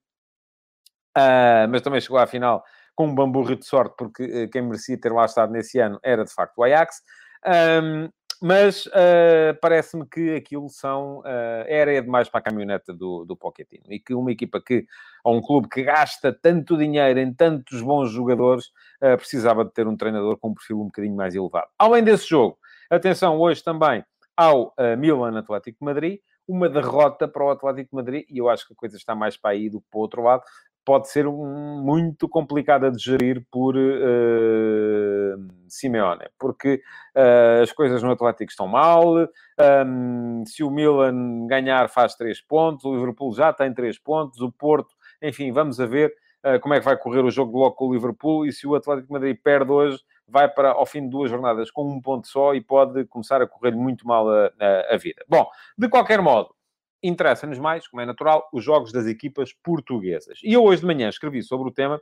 Uh, 1.17 1.67
mas 1.71 1.81
também 1.81 2.01
chegou 2.01 2.19
à 2.19 2.27
final 2.27 2.63
com 2.95 3.07
um 3.07 3.15
bamburro 3.15 3.57
de 3.57 3.65
sorte, 3.65 3.95
porque 3.97 4.25
uh, 4.25 4.51
quem 4.51 4.63
merecia 4.63 5.01
ter 5.01 5.13
lá 5.13 5.25
estado 5.25 5.53
nesse 5.53 5.79
ano 5.79 5.99
era, 6.03 6.25
de 6.25 6.33
facto, 6.33 6.59
o 6.59 6.65
Ajax. 6.65 7.03
Um, 7.47 8.09
mas 8.43 8.85
uh, 8.87 9.57
parece-me 9.63 10.05
que 10.07 10.35
aquilo 10.35 10.69
são, 10.69 11.21
uh, 11.21 11.65
era 11.67 12.01
demais 12.03 12.29
para 12.29 12.41
a 12.41 12.43
caminhoneta 12.43 12.93
do, 12.93 13.25
do 13.25 13.37
Pochettino. 13.37 13.85
E 13.89 13.99
que 13.99 14.15
uma 14.15 14.31
equipa 14.31 14.61
que, 14.61 14.87
ou 15.25 15.37
um 15.37 15.41
clube 15.41 15.69
que 15.69 15.83
gasta 15.83 16.33
tanto 16.33 16.77
dinheiro 16.77 17.19
em 17.19 17.33
tantos 17.33 17.81
bons 17.81 18.11
jogadores, 18.11 18.67
uh, 19.03 19.17
precisava 19.17 19.65
de 19.65 19.73
ter 19.73 19.87
um 19.87 19.97
treinador 19.97 20.37
com 20.37 20.51
um 20.51 20.55
perfil 20.55 20.81
um 20.81 20.87
bocadinho 20.87 21.17
mais 21.17 21.35
elevado. 21.35 21.69
Além 21.79 22.05
desse 22.05 22.29
jogo, 22.29 22.59
Atenção 22.91 23.39
hoje 23.39 23.65
também 23.65 24.05
ao 24.37 24.69
uh, 24.69 24.97
Milan 24.97 25.37
Atlético 25.39 25.79
de 25.81 25.85
Madrid, 25.85 26.21
uma 26.47 26.69
derrota 26.69 27.27
para 27.27 27.45
o 27.45 27.51
Atlético 27.51 27.91
de 27.91 27.97
Madrid, 27.97 28.25
e 28.31 28.39
eu 28.39 28.49
acho 28.49 28.67
que 28.67 28.75
a 28.75 28.77
coisa 28.77 28.97
está 28.97 29.15
mais 29.15 29.37
para 29.37 29.51
aí 29.51 29.69
do 29.69 29.81
que 29.81 29.87
para 29.91 29.99
o 29.99 30.03
outro 30.03 30.23
lado, 30.23 30.43
pode 30.85 31.09
ser 31.09 31.27
um, 31.27 31.83
muito 31.83 32.29
complicada 32.29 32.93
de 32.93 33.03
gerir 33.03 33.45
por 33.51 33.77
uh, 33.77 35.49
Simeone, 35.69 36.27
porque 36.39 36.81
uh, 37.17 37.63
as 37.63 37.73
coisas 37.73 38.05
no 38.05 38.13
Atlético 38.13 38.53
estão 38.53 38.69
mal, 38.69 39.17
um, 39.17 40.45
se 40.47 40.63
o 40.63 40.71
Milan 40.71 41.49
ganhar 41.49 41.89
faz 41.89 42.15
três 42.15 42.41
pontos, 42.41 42.85
o 42.85 42.95
Liverpool 42.95 43.35
já 43.35 43.53
tem 43.53 43.75
três 43.75 43.99
pontos, 43.99 44.41
o 44.41 44.53
Porto, 44.53 44.95
enfim, 45.21 45.51
vamos 45.51 45.81
a 45.81 45.87
ver 45.87 46.15
uh, 46.45 46.61
como 46.61 46.75
é 46.75 46.79
que 46.79 46.85
vai 46.85 46.97
correr 46.97 47.25
o 47.25 47.33
jogo 47.33 47.59
logo 47.59 47.75
com 47.75 47.89
o 47.89 47.93
Liverpool, 47.93 48.47
e 48.47 48.53
se 48.53 48.65
o 48.65 48.77
Atlético 48.77 49.13
Madrid 49.13 49.37
perde 49.43 49.73
hoje, 49.73 49.99
vai 50.29 50.49
para, 50.49 50.71
ao 50.71 50.87
fim 50.87 51.03
de 51.03 51.09
duas 51.09 51.31
jornadas 51.31 51.71
com 51.71 51.89
um 51.89 52.01
ponto 52.01 52.27
só 52.27 52.55
e 52.55 52.61
pode 52.61 53.05
começar 53.07 53.41
a 53.41 53.47
correr 53.47 53.73
muito 53.73 54.07
mal 54.07 54.29
a, 54.29 54.51
a, 54.59 54.95
a 54.95 54.97
vida. 54.97 55.25
Bom, 55.29 55.49
de 55.79 55.89
qualquer 55.89 56.21
modo, 56.21 56.55
interessa-nos 57.03 57.59
mais, 57.59 57.87
como 57.87 58.01
é 58.01 58.07
natural, 58.07 58.49
os 58.53 58.65
jogos 58.65 58.93
das 58.93 59.07
equipas 59.07 59.53
portuguesas. 59.53 60.41
E 60.43 60.53
eu 60.53 60.65
hoje 60.65 60.81
de 60.81 60.87
manhã 60.87 61.09
escrevi 61.09 61.43
sobre 61.43 61.69
o 61.69 61.73
tema 61.73 62.01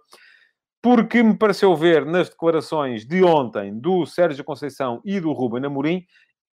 porque 0.81 1.23
me 1.23 1.37
pareceu 1.37 1.75
ver 1.75 2.05
nas 2.05 2.29
declarações 2.29 3.07
de 3.07 3.23
ontem 3.23 3.79
do 3.79 4.05
Sérgio 4.05 4.45
Conceição 4.45 5.01
e 5.05 5.19
do 5.19 5.33
Ruben 5.33 5.65
Amorim 5.65 6.05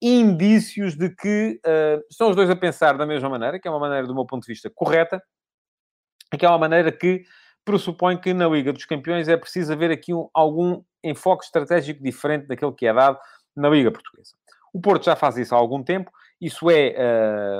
indícios 0.00 0.96
de 0.96 1.10
que 1.10 1.60
uh, 1.66 2.02
estão 2.10 2.30
os 2.30 2.36
dois 2.36 2.48
a 2.48 2.56
pensar 2.56 2.96
da 2.96 3.06
mesma 3.06 3.28
maneira, 3.28 3.58
que 3.58 3.66
é 3.66 3.70
uma 3.70 3.80
maneira, 3.80 4.06
do 4.06 4.14
meu 4.14 4.24
ponto 4.24 4.42
de 4.42 4.52
vista, 4.52 4.70
correta, 4.70 5.22
que 6.38 6.46
é 6.46 6.48
uma 6.48 6.58
maneira 6.58 6.92
que 6.92 7.24
pressupõe 7.64 8.16
que 8.16 8.32
na 8.32 8.48
Liga 8.48 8.72
dos 8.72 8.84
Campeões 8.84 9.28
é 9.28 9.36
preciso 9.36 9.72
haver 9.72 9.90
aqui 9.90 10.14
um, 10.14 10.28
algum 10.32 10.82
enfoque 11.08 11.44
estratégico 11.44 12.02
diferente 12.02 12.46
daquele 12.46 12.72
que 12.72 12.86
é 12.86 12.92
dado 12.92 13.18
na 13.56 13.68
Liga 13.68 13.90
Portuguesa. 13.90 14.34
O 14.72 14.80
Porto 14.80 15.04
já 15.04 15.16
faz 15.16 15.36
isso 15.36 15.54
há 15.54 15.58
algum 15.58 15.82
tempo, 15.82 16.10
isso 16.40 16.70
é 16.70 16.94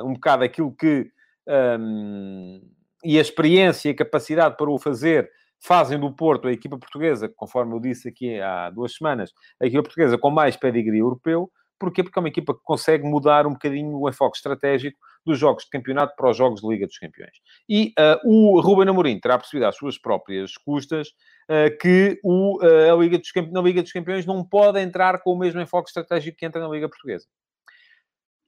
uh, 0.00 0.06
um 0.06 0.12
bocado 0.14 0.44
aquilo 0.44 0.72
que. 0.72 1.10
Um, 1.46 2.60
e 3.04 3.16
a 3.16 3.20
experiência 3.20 3.88
e 3.88 3.92
a 3.92 3.96
capacidade 3.96 4.56
para 4.56 4.70
o 4.70 4.78
fazer 4.78 5.30
fazem 5.60 5.98
do 5.98 6.12
Porto 6.12 6.48
a 6.48 6.52
equipa 6.52 6.78
portuguesa, 6.78 7.28
conforme 7.28 7.74
eu 7.74 7.80
disse 7.80 8.08
aqui 8.08 8.40
há 8.40 8.70
duas 8.70 8.94
semanas, 8.94 9.32
a 9.60 9.66
equipa 9.66 9.82
portuguesa 9.82 10.18
com 10.18 10.30
mais 10.30 10.56
pedigree 10.56 10.98
europeu. 10.98 11.50
Porquê? 11.78 12.02
Porque 12.02 12.18
é 12.18 12.20
uma 12.20 12.28
equipa 12.28 12.54
que 12.54 12.60
consegue 12.62 13.04
mudar 13.04 13.46
um 13.46 13.52
bocadinho 13.52 13.96
o 13.98 14.08
enfoque 14.08 14.36
estratégico 14.36 14.98
dos 15.24 15.38
jogos 15.38 15.64
de 15.64 15.70
campeonato 15.70 16.14
para 16.16 16.30
os 16.30 16.36
jogos 16.36 16.60
de 16.60 16.68
Liga 16.68 16.86
dos 16.86 16.98
Campeões. 16.98 17.36
E 17.68 17.92
uh, 17.98 18.18
o 18.24 18.60
Ruben 18.60 18.88
Amorim 18.88 19.20
terá 19.20 19.38
percebido 19.38 19.66
às 19.66 19.76
suas 19.76 19.98
próprias 19.98 20.56
custas 20.56 21.08
uh, 21.08 21.76
que 21.80 22.18
o, 22.22 22.58
uh, 22.64 22.92
a 22.92 22.96
Liga 22.96 23.18
dos 23.18 23.30
na 23.52 23.60
Liga 23.60 23.82
dos 23.82 23.92
Campeões 23.92 24.26
não 24.26 24.44
pode 24.44 24.80
entrar 24.80 25.20
com 25.22 25.32
o 25.32 25.38
mesmo 25.38 25.60
enfoque 25.60 25.90
estratégico 25.90 26.36
que 26.36 26.46
entra 26.46 26.60
na 26.60 26.68
Liga 26.68 26.88
Portuguesa. 26.88 27.26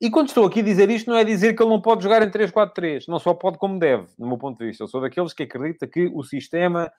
E 0.00 0.10
quando 0.10 0.28
estou 0.28 0.46
aqui 0.46 0.60
a 0.60 0.62
dizer 0.62 0.88
isto, 0.88 1.10
não 1.10 1.18
é 1.18 1.24
dizer 1.24 1.54
que 1.54 1.62
ele 1.62 1.68
não 1.68 1.80
pode 1.80 2.02
jogar 2.02 2.22
em 2.22 2.30
3-4-3. 2.30 3.04
Não 3.06 3.18
só 3.18 3.34
pode 3.34 3.58
como 3.58 3.78
deve, 3.78 4.06
no 4.18 4.28
meu 4.28 4.38
ponto 4.38 4.58
de 4.58 4.66
vista. 4.66 4.82
Eu 4.82 4.88
sou 4.88 5.00
daqueles 5.00 5.34
que 5.34 5.42
acredita 5.42 5.86
que 5.86 6.10
o 6.14 6.22
sistema 6.22 6.90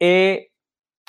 é 0.00 0.48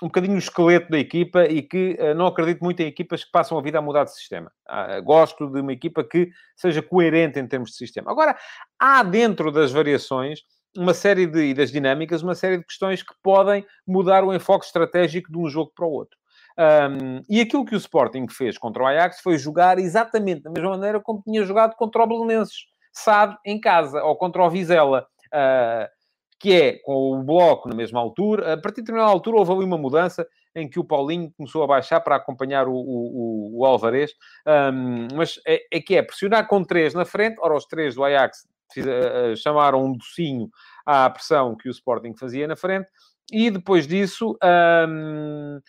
um 0.04 0.08
bocadinho 0.08 0.36
o 0.36 0.38
esqueleto 0.38 0.92
da 0.92 1.00
equipa 1.00 1.46
e 1.46 1.62
que 1.62 1.98
uh, 1.98 2.14
não 2.14 2.28
acredito 2.28 2.62
muito 2.62 2.82
em 2.82 2.88
equipas 2.88 3.24
que 3.24 3.32
passam 3.32 3.58
a 3.58 3.62
vida 3.62 3.80
a 3.80 3.82
mudar 3.82 4.04
de 4.04 4.14
sistema. 4.14 4.52
Uh, 4.70 5.02
gosto 5.02 5.50
de 5.50 5.62
uma 5.62 5.72
equipa 5.72 6.04
que 6.04 6.30
seja 6.58 6.82
coerente 6.82 7.40
em 7.40 7.48
termos 7.48 7.72
de 7.72 7.78
sistema. 7.78 8.12
Agora, 8.12 8.38
há 8.78 9.02
dentro 9.02 9.50
das 9.50 9.72
variações 9.72 10.42
uma 10.78 10.94
série 10.94 11.26
de, 11.26 11.46
e 11.46 11.54
das 11.54 11.72
dinâmicas, 11.72 12.22
uma 12.22 12.36
série 12.36 12.58
de 12.58 12.66
questões 12.66 13.02
que 13.02 13.14
podem 13.24 13.66
mudar 13.88 14.26
o 14.26 14.34
enfoque 14.34 14.66
estratégico 14.66 15.32
de 15.32 15.38
um 15.38 15.48
jogo 15.48 15.72
para 15.74 15.86
o 15.86 15.92
outro. 15.92 16.18
Um, 16.58 17.22
e 17.30 17.40
aquilo 17.40 17.66
que 17.66 17.76
o 17.76 17.78
Sporting 17.78 18.28
fez 18.28 18.58
contra 18.58 18.84
o 18.84 18.86
Ajax 18.86 19.22
foi 19.22 19.38
jogar 19.38 19.80
exatamente 19.80 20.44
da 20.44 20.52
mesma 20.52 20.72
maneira 20.72 21.00
como 21.00 21.22
tinha 21.22 21.44
jogado 21.46 21.76
contra 21.76 22.04
o 22.04 22.08
Belenenses, 22.08 22.66
sabe, 22.92 23.38
em 23.46 23.60
casa, 23.60 24.04
ou 24.04 24.16
contra 24.16 24.44
o 24.44 24.50
Vizela. 24.50 25.08
Uh, 25.28 26.03
que 26.44 26.52
é 26.52 26.74
com 26.80 26.94
o 26.94 27.24
bloco 27.24 27.70
na 27.70 27.74
mesma 27.74 28.02
altura. 28.02 28.56
A 28.56 28.58
partir 28.58 28.82
de 28.82 28.88
determinada 28.88 29.10
altura 29.10 29.38
houve 29.38 29.54
ali 29.54 29.64
uma 29.64 29.78
mudança 29.78 30.28
em 30.54 30.70
que 30.70 30.78
o 30.78 30.84
Paulinho 30.84 31.32
começou 31.38 31.64
a 31.64 31.68
baixar 31.68 32.02
para 32.02 32.18
acompanhar 32.18 32.68
o, 32.68 32.74
o, 32.74 33.60
o 33.62 33.66
Alvarez, 33.66 34.12
um, 34.46 35.08
mas 35.16 35.40
é, 35.48 35.62
é, 35.72 35.80
que 35.80 35.96
é 35.96 36.04
pressionar 36.04 36.46
com 36.50 36.62
três 36.62 36.94
na 36.94 37.06
frente, 37.06 37.38
ora 37.40 37.56
os 37.56 37.66
três 37.66 37.96
do 37.96 38.04
Ajax 38.04 38.46
fiz, 38.74 38.86
uh, 38.86 39.38
chamaram 39.38 39.86
um 39.86 39.94
docinho 39.94 40.50
à 40.86 41.10
pressão 41.10 41.56
que 41.56 41.70
o 41.70 41.72
Sporting 41.72 42.14
fazia 42.14 42.46
na 42.46 42.58
frente, 42.58 42.90
e 43.32 43.50
depois 43.50 43.88
disso... 43.88 44.38
Um, 44.44 45.62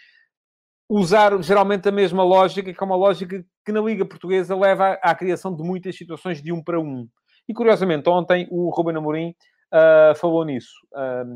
usar 0.87 1.41
geralmente 1.43 1.89
a 1.89 1.93
mesma 1.93 2.23
lógica, 2.23 2.73
que 2.73 2.83
é 2.83 2.87
uma 2.87 2.95
lógica 2.95 3.43
que 3.65 3.73
na 3.73 3.81
Liga 3.81 4.05
Portuguesa 4.05 4.55
leva 4.55 4.99
à, 5.03 5.13
à 5.13 5.15
criação 5.15 5.57
de 5.57 5.63
muitas 5.63 5.97
situações 5.97 6.43
de 6.43 6.53
um 6.53 6.63
para 6.63 6.79
um. 6.79 7.09
E 7.49 7.55
curiosamente, 7.55 8.07
ontem 8.09 8.47
o 8.51 8.69
Ruben 8.69 8.97
Amorim 8.97 9.35
uh, 9.75 10.15
falou 10.15 10.45
nisso. 10.45 10.73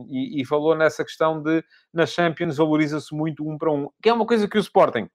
E, 0.08 0.40
e, 0.40 0.44
falou 0.44 0.76
nessa 0.76 1.04
questão 1.04 1.42
de, 1.42 1.64
na 1.92 2.06
Champions, 2.06 2.56
valoriza-se 2.56 3.14
muito 3.14 3.48
um 3.48 3.58
para 3.58 3.72
um. 3.72 3.88
Que 4.02 4.08
é 4.08 4.12
uma 4.12 4.26
coisa 4.26 4.46
que 4.48 4.56
o 4.56 4.60
Sporting 4.60 5.08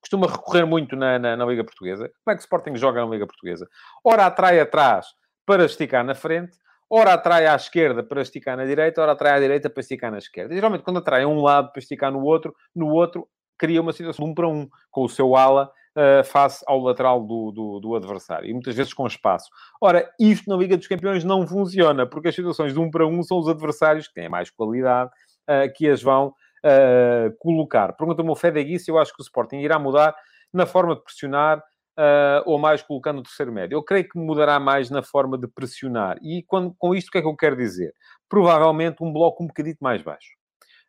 costuma 0.00 0.26
recorrer 0.26 0.66
muito 0.66 0.96
na, 0.96 1.18
na, 1.18 1.36
na, 1.36 1.44
Liga 1.46 1.64
Portuguesa. 1.64 2.10
Como 2.24 2.32
é 2.32 2.34
que 2.34 2.40
o 2.40 2.44
Sporting 2.44 2.76
joga 2.76 3.04
na 3.04 3.10
Liga 3.10 3.26
Portuguesa? 3.26 3.68
Ora 4.04 4.26
atrai 4.26 4.60
atrás 4.60 5.06
para 5.46 5.64
esticar 5.64 6.04
na 6.04 6.14
frente, 6.14 6.58
ora 6.90 7.14
atrai 7.14 7.46
à 7.46 7.54
esquerda 7.54 8.02
para 8.02 8.20
esticar 8.20 8.56
na 8.56 8.64
direita, 8.64 9.00
ora 9.00 9.12
atrai 9.12 9.34
à 9.34 9.40
direita 9.40 9.70
para 9.70 9.80
esticar 9.80 10.10
na 10.10 10.18
esquerda. 10.18 10.52
E, 10.52 10.56
geralmente, 10.56 10.82
quando 10.82 10.98
atrai 10.98 11.22
a 11.22 11.28
um 11.28 11.40
lado 11.40 11.72
para 11.72 11.80
esticar 11.80 12.12
no 12.12 12.22
outro, 12.22 12.54
no 12.74 12.88
outro 12.88 13.28
cria 13.56 13.80
uma 13.80 13.92
situação 13.92 14.24
de 14.24 14.30
um 14.32 14.34
para 14.34 14.48
um, 14.48 14.68
com 14.90 15.04
o 15.04 15.08
seu 15.08 15.36
ala 15.36 15.70
uh, 15.96 16.24
face 16.24 16.64
ao 16.66 16.80
lateral 16.80 17.20
do, 17.20 17.50
do, 17.50 17.80
do, 17.80 17.94
adversário. 17.94 18.48
E 18.48 18.52
muitas 18.52 18.74
vezes 18.74 18.92
com 18.92 19.06
espaço. 19.06 19.48
Ora, 19.80 20.10
isto 20.18 20.48
na 20.48 20.56
Liga 20.56 20.76
dos 20.76 20.86
Campeões 20.86 21.24
não 21.24 21.46
funciona, 21.46 22.06
porque 22.06 22.28
as 22.28 22.34
situações 22.34 22.72
de 22.72 22.78
um 22.78 22.90
para 22.90 23.06
um 23.06 23.22
são 23.22 23.38
os 23.38 23.48
adversários 23.48 24.08
que 24.08 24.14
têm 24.14 24.28
mais 24.28 24.50
qualidade 24.50 25.10
uh, 25.48 25.72
que 25.74 25.88
as 25.88 26.02
vão 26.02 26.28
uh, 26.28 27.36
colocar. 27.38 27.92
Pergunta-me 27.94 28.30
o 28.30 28.36
Fedegui 28.36 28.78
se 28.78 28.90
eu 28.90 28.98
acho 28.98 29.14
que 29.14 29.20
o 29.20 29.24
Sporting 29.24 29.58
irá 29.58 29.78
mudar 29.78 30.14
na 30.52 30.66
forma 30.66 30.94
de 30.94 31.02
pressionar 31.02 31.62
Uh, 31.92 32.40
ou 32.46 32.58
mais 32.58 32.80
colocando 32.80 33.18
o 33.18 33.22
terceiro 33.22 33.52
médio. 33.52 33.76
Eu 33.76 33.82
creio 33.82 34.08
que 34.08 34.18
mudará 34.18 34.58
mais 34.58 34.88
na 34.88 35.02
forma 35.02 35.36
de 35.36 35.46
pressionar. 35.46 36.16
E 36.22 36.42
quando, 36.44 36.74
com 36.78 36.94
isto, 36.94 37.08
o 37.08 37.10
que 37.10 37.18
é 37.18 37.20
que 37.20 37.28
eu 37.28 37.36
quero 37.36 37.54
dizer? 37.54 37.92
Provavelmente 38.30 39.04
um 39.04 39.12
bloco 39.12 39.44
um 39.44 39.46
bocadito 39.46 39.76
mais 39.84 40.00
baixo. 40.00 40.30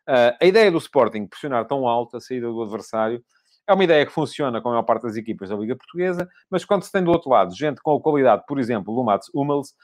Uh, 0.08 0.32
a 0.40 0.46
ideia 0.46 0.70
do 0.70 0.78
Sporting 0.78 1.26
pressionar 1.26 1.66
tão 1.66 1.86
alto 1.86 2.16
a 2.16 2.20
saída 2.22 2.46
do 2.46 2.62
adversário 2.62 3.22
é 3.66 3.72
uma 3.72 3.84
ideia 3.84 4.04
que 4.04 4.12
funciona 4.12 4.60
com 4.60 4.68
a 4.68 4.72
maior 4.72 4.82
parte 4.82 5.02
das 5.02 5.16
equipas 5.16 5.48
da 5.48 5.56
Liga 5.56 5.76
Portuguesa, 5.76 6.28
mas 6.50 6.64
quando 6.64 6.82
se 6.82 6.92
tem 6.92 7.02
do 7.02 7.10
outro 7.10 7.30
lado 7.30 7.54
gente 7.54 7.80
com 7.80 7.94
a 7.96 8.00
qualidade, 8.00 8.44
por 8.46 8.58
exemplo, 8.58 8.94
do 8.94 9.02
Mats 9.02 9.30
Hummels, 9.34 9.74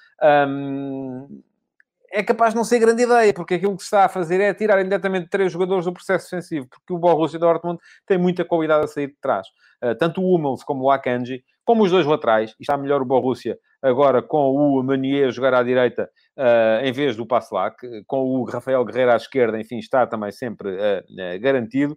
um, 0.48 1.42
é 2.12 2.22
capaz 2.22 2.52
de 2.52 2.56
não 2.56 2.64
ser 2.64 2.80
grande 2.80 3.04
ideia, 3.04 3.32
porque 3.32 3.54
aquilo 3.54 3.76
que 3.76 3.82
se 3.82 3.86
está 3.86 4.04
a 4.04 4.08
fazer 4.08 4.40
é 4.40 4.52
tirar 4.52 4.80
imediatamente 4.80 5.28
três 5.28 5.52
jogadores 5.52 5.84
do 5.84 5.92
processo 5.92 6.24
defensivo, 6.24 6.66
porque 6.68 6.92
o 6.92 6.98
Borussia 6.98 7.38
Dortmund 7.38 7.80
tem 8.04 8.18
muita 8.18 8.44
qualidade 8.44 8.84
a 8.84 8.88
sair 8.88 9.06
de 9.06 9.16
trás. 9.20 9.46
Uh, 9.82 9.94
tanto 9.94 10.20
o 10.20 10.34
Hummels 10.34 10.62
como 10.62 10.84
o 10.84 10.90
Akanji, 10.90 11.42
como 11.70 11.84
os 11.84 11.90
dois 11.92 12.04
laterais, 12.04 12.52
está 12.58 12.76
melhor 12.76 13.00
o 13.00 13.04
Borussia 13.04 13.56
agora 13.80 14.20
com 14.20 14.56
o 14.56 14.82
Manier 14.82 15.30
jogar 15.30 15.54
à 15.54 15.62
direita 15.62 16.10
uh, 16.36 16.84
em 16.84 16.90
vez 16.90 17.14
do 17.14 17.24
Passlac, 17.24 17.76
com 18.08 18.24
o 18.24 18.42
Rafael 18.42 18.84
Guerreiro 18.84 19.12
à 19.12 19.14
esquerda, 19.14 19.56
enfim, 19.56 19.78
está 19.78 20.04
também 20.04 20.32
sempre 20.32 20.68
uh, 20.68 21.40
garantido. 21.40 21.94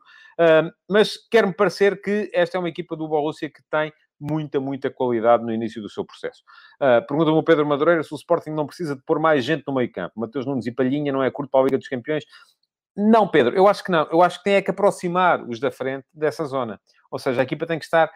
mas 0.88 1.18
quer-me 1.28 1.56
parecer 1.56 2.00
que 2.00 2.30
esta 2.36 2.56
é 2.56 2.60
uma 2.60 2.70
equipa 2.70 2.96
do 2.96 3.08
Borussia 3.08 3.50
que 3.50 3.64
tem 3.68 3.92
muita, 4.22 4.60
muita 4.60 4.92
qualidade 4.92 5.44
no 5.44 5.52
início 5.52 5.82
do 5.82 5.90
seu 5.90 6.06
processo. 6.06 6.44
Uh, 6.80 7.04
Pergunta-me 7.08 7.36
o 7.40 7.42
Pedro 7.42 7.66
Madureira 7.66 8.04
se 8.04 8.14
o 8.14 8.16
Sporting 8.16 8.52
não 8.52 8.68
precisa 8.68 8.96
de 8.96 9.02
pôr 9.02 9.18
mais 9.18 9.44
gente 9.44 9.64
no 9.66 9.74
meio 9.74 9.92
campo. 9.92 10.14
Mateus 10.20 10.46
Nunes 10.46 10.68
e 10.68 10.72
Palhinha 10.72 11.12
não 11.12 11.24
é 11.24 11.32
curto 11.32 11.50
para 11.50 11.62
a 11.62 11.64
Liga 11.64 11.80
dos 11.80 11.88
Campeões? 11.88 12.26
Não, 12.96 13.28
Pedro, 13.28 13.56
eu 13.56 13.68
acho 13.68 13.84
que 13.84 13.92
não. 13.92 14.08
Eu 14.12 14.22
acho 14.22 14.38
que 14.38 14.44
tem 14.44 14.54
é 14.54 14.62
que 14.62 14.70
aproximar 14.70 15.42
os 15.50 15.60
da 15.60 15.72
frente 15.72 16.06
dessa 16.14 16.46
zona. 16.46 16.80
Ou 17.10 17.18
seja, 17.18 17.42
a 17.42 17.44
equipa 17.44 17.66
tem 17.66 17.80
que 17.80 17.86
estar... 17.86 18.12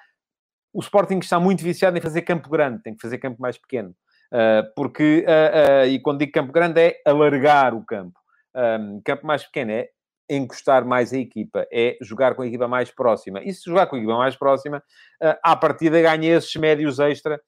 O 0.73 0.79
Sporting 0.79 1.19
está 1.19 1.39
muito 1.39 1.63
viciado 1.63 1.97
em 1.97 2.01
fazer 2.01 2.21
campo 2.21 2.49
grande, 2.49 2.83
tem 2.83 2.93
que 2.93 3.01
fazer 3.01 3.17
campo 3.17 3.41
mais 3.41 3.57
pequeno. 3.57 3.95
Uh, 4.33 4.67
porque, 4.75 5.25
uh, 5.25 5.83
uh, 5.83 5.87
e 5.87 5.99
quando 5.99 6.19
digo 6.19 6.31
campo 6.31 6.51
grande, 6.51 6.81
é 6.81 7.01
alargar 7.05 7.73
o 7.73 7.85
campo. 7.85 8.19
Um, 8.55 9.01
campo 9.03 9.25
mais 9.25 9.45
pequeno 9.45 9.71
é 9.71 9.89
encostar 10.29 10.83
mais 10.83 11.13
a 11.13 11.17
equipa, 11.17 11.65
é 11.71 11.97
jogar 12.01 12.35
com 12.35 12.41
a 12.41 12.47
equipa 12.47 12.67
mais 12.67 12.91
próxima. 12.91 13.41
E 13.41 13.53
se 13.53 13.63
jogar 13.65 13.87
com 13.87 13.95
a 13.95 13.99
equipa 13.99 14.17
mais 14.17 14.35
próxima, 14.35 14.83
uh, 15.23 15.35
à 15.41 15.55
partida 15.55 16.01
ganha 16.01 16.35
esses 16.35 16.53
médios 16.55 16.99
extra 16.99 17.39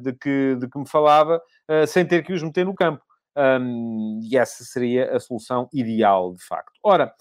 de, 0.00 0.12
que, 0.14 0.56
de 0.58 0.66
que 0.66 0.78
me 0.78 0.88
falava, 0.88 1.38
sem 1.86 2.06
ter 2.06 2.24
que 2.24 2.32
os 2.32 2.42
meter 2.42 2.64
no 2.64 2.74
campo. 2.74 3.02
Um, 3.36 4.20
e 4.22 4.36
essa 4.36 4.64
seria 4.64 5.14
a 5.14 5.20
solução 5.20 5.68
ideal, 5.72 6.32
de 6.32 6.42
facto. 6.42 6.72
Ora, 6.82 7.12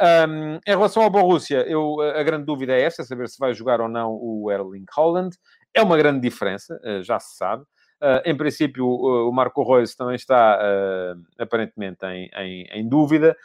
um, 0.00 0.54
em 0.66 0.70
relação 0.70 1.02
ao 1.02 1.10
Borussia, 1.10 1.64
eu, 1.68 2.00
a 2.00 2.22
grande 2.22 2.44
dúvida 2.44 2.72
é 2.72 2.82
esta, 2.82 3.04
saber 3.04 3.28
se 3.28 3.38
vai 3.38 3.52
jogar 3.54 3.80
ou 3.80 3.88
não 3.88 4.12
o 4.12 4.50
Erling 4.50 4.86
Holland. 4.94 5.36
É 5.74 5.82
uma 5.82 5.96
grande 5.96 6.20
diferença, 6.20 6.80
já 7.02 7.18
se 7.18 7.36
sabe. 7.36 7.62
Uh, 8.00 8.22
em 8.24 8.36
princípio, 8.36 8.86
o, 8.86 9.32
Marco 9.32 9.62
Reus 9.64 9.96
também 9.96 10.14
está 10.14 10.56
uh, 10.56 11.20
aparentemente 11.36 12.06
em, 12.06 12.30
em, 12.32 12.62
em, 12.70 12.88
dúvida 12.88 13.36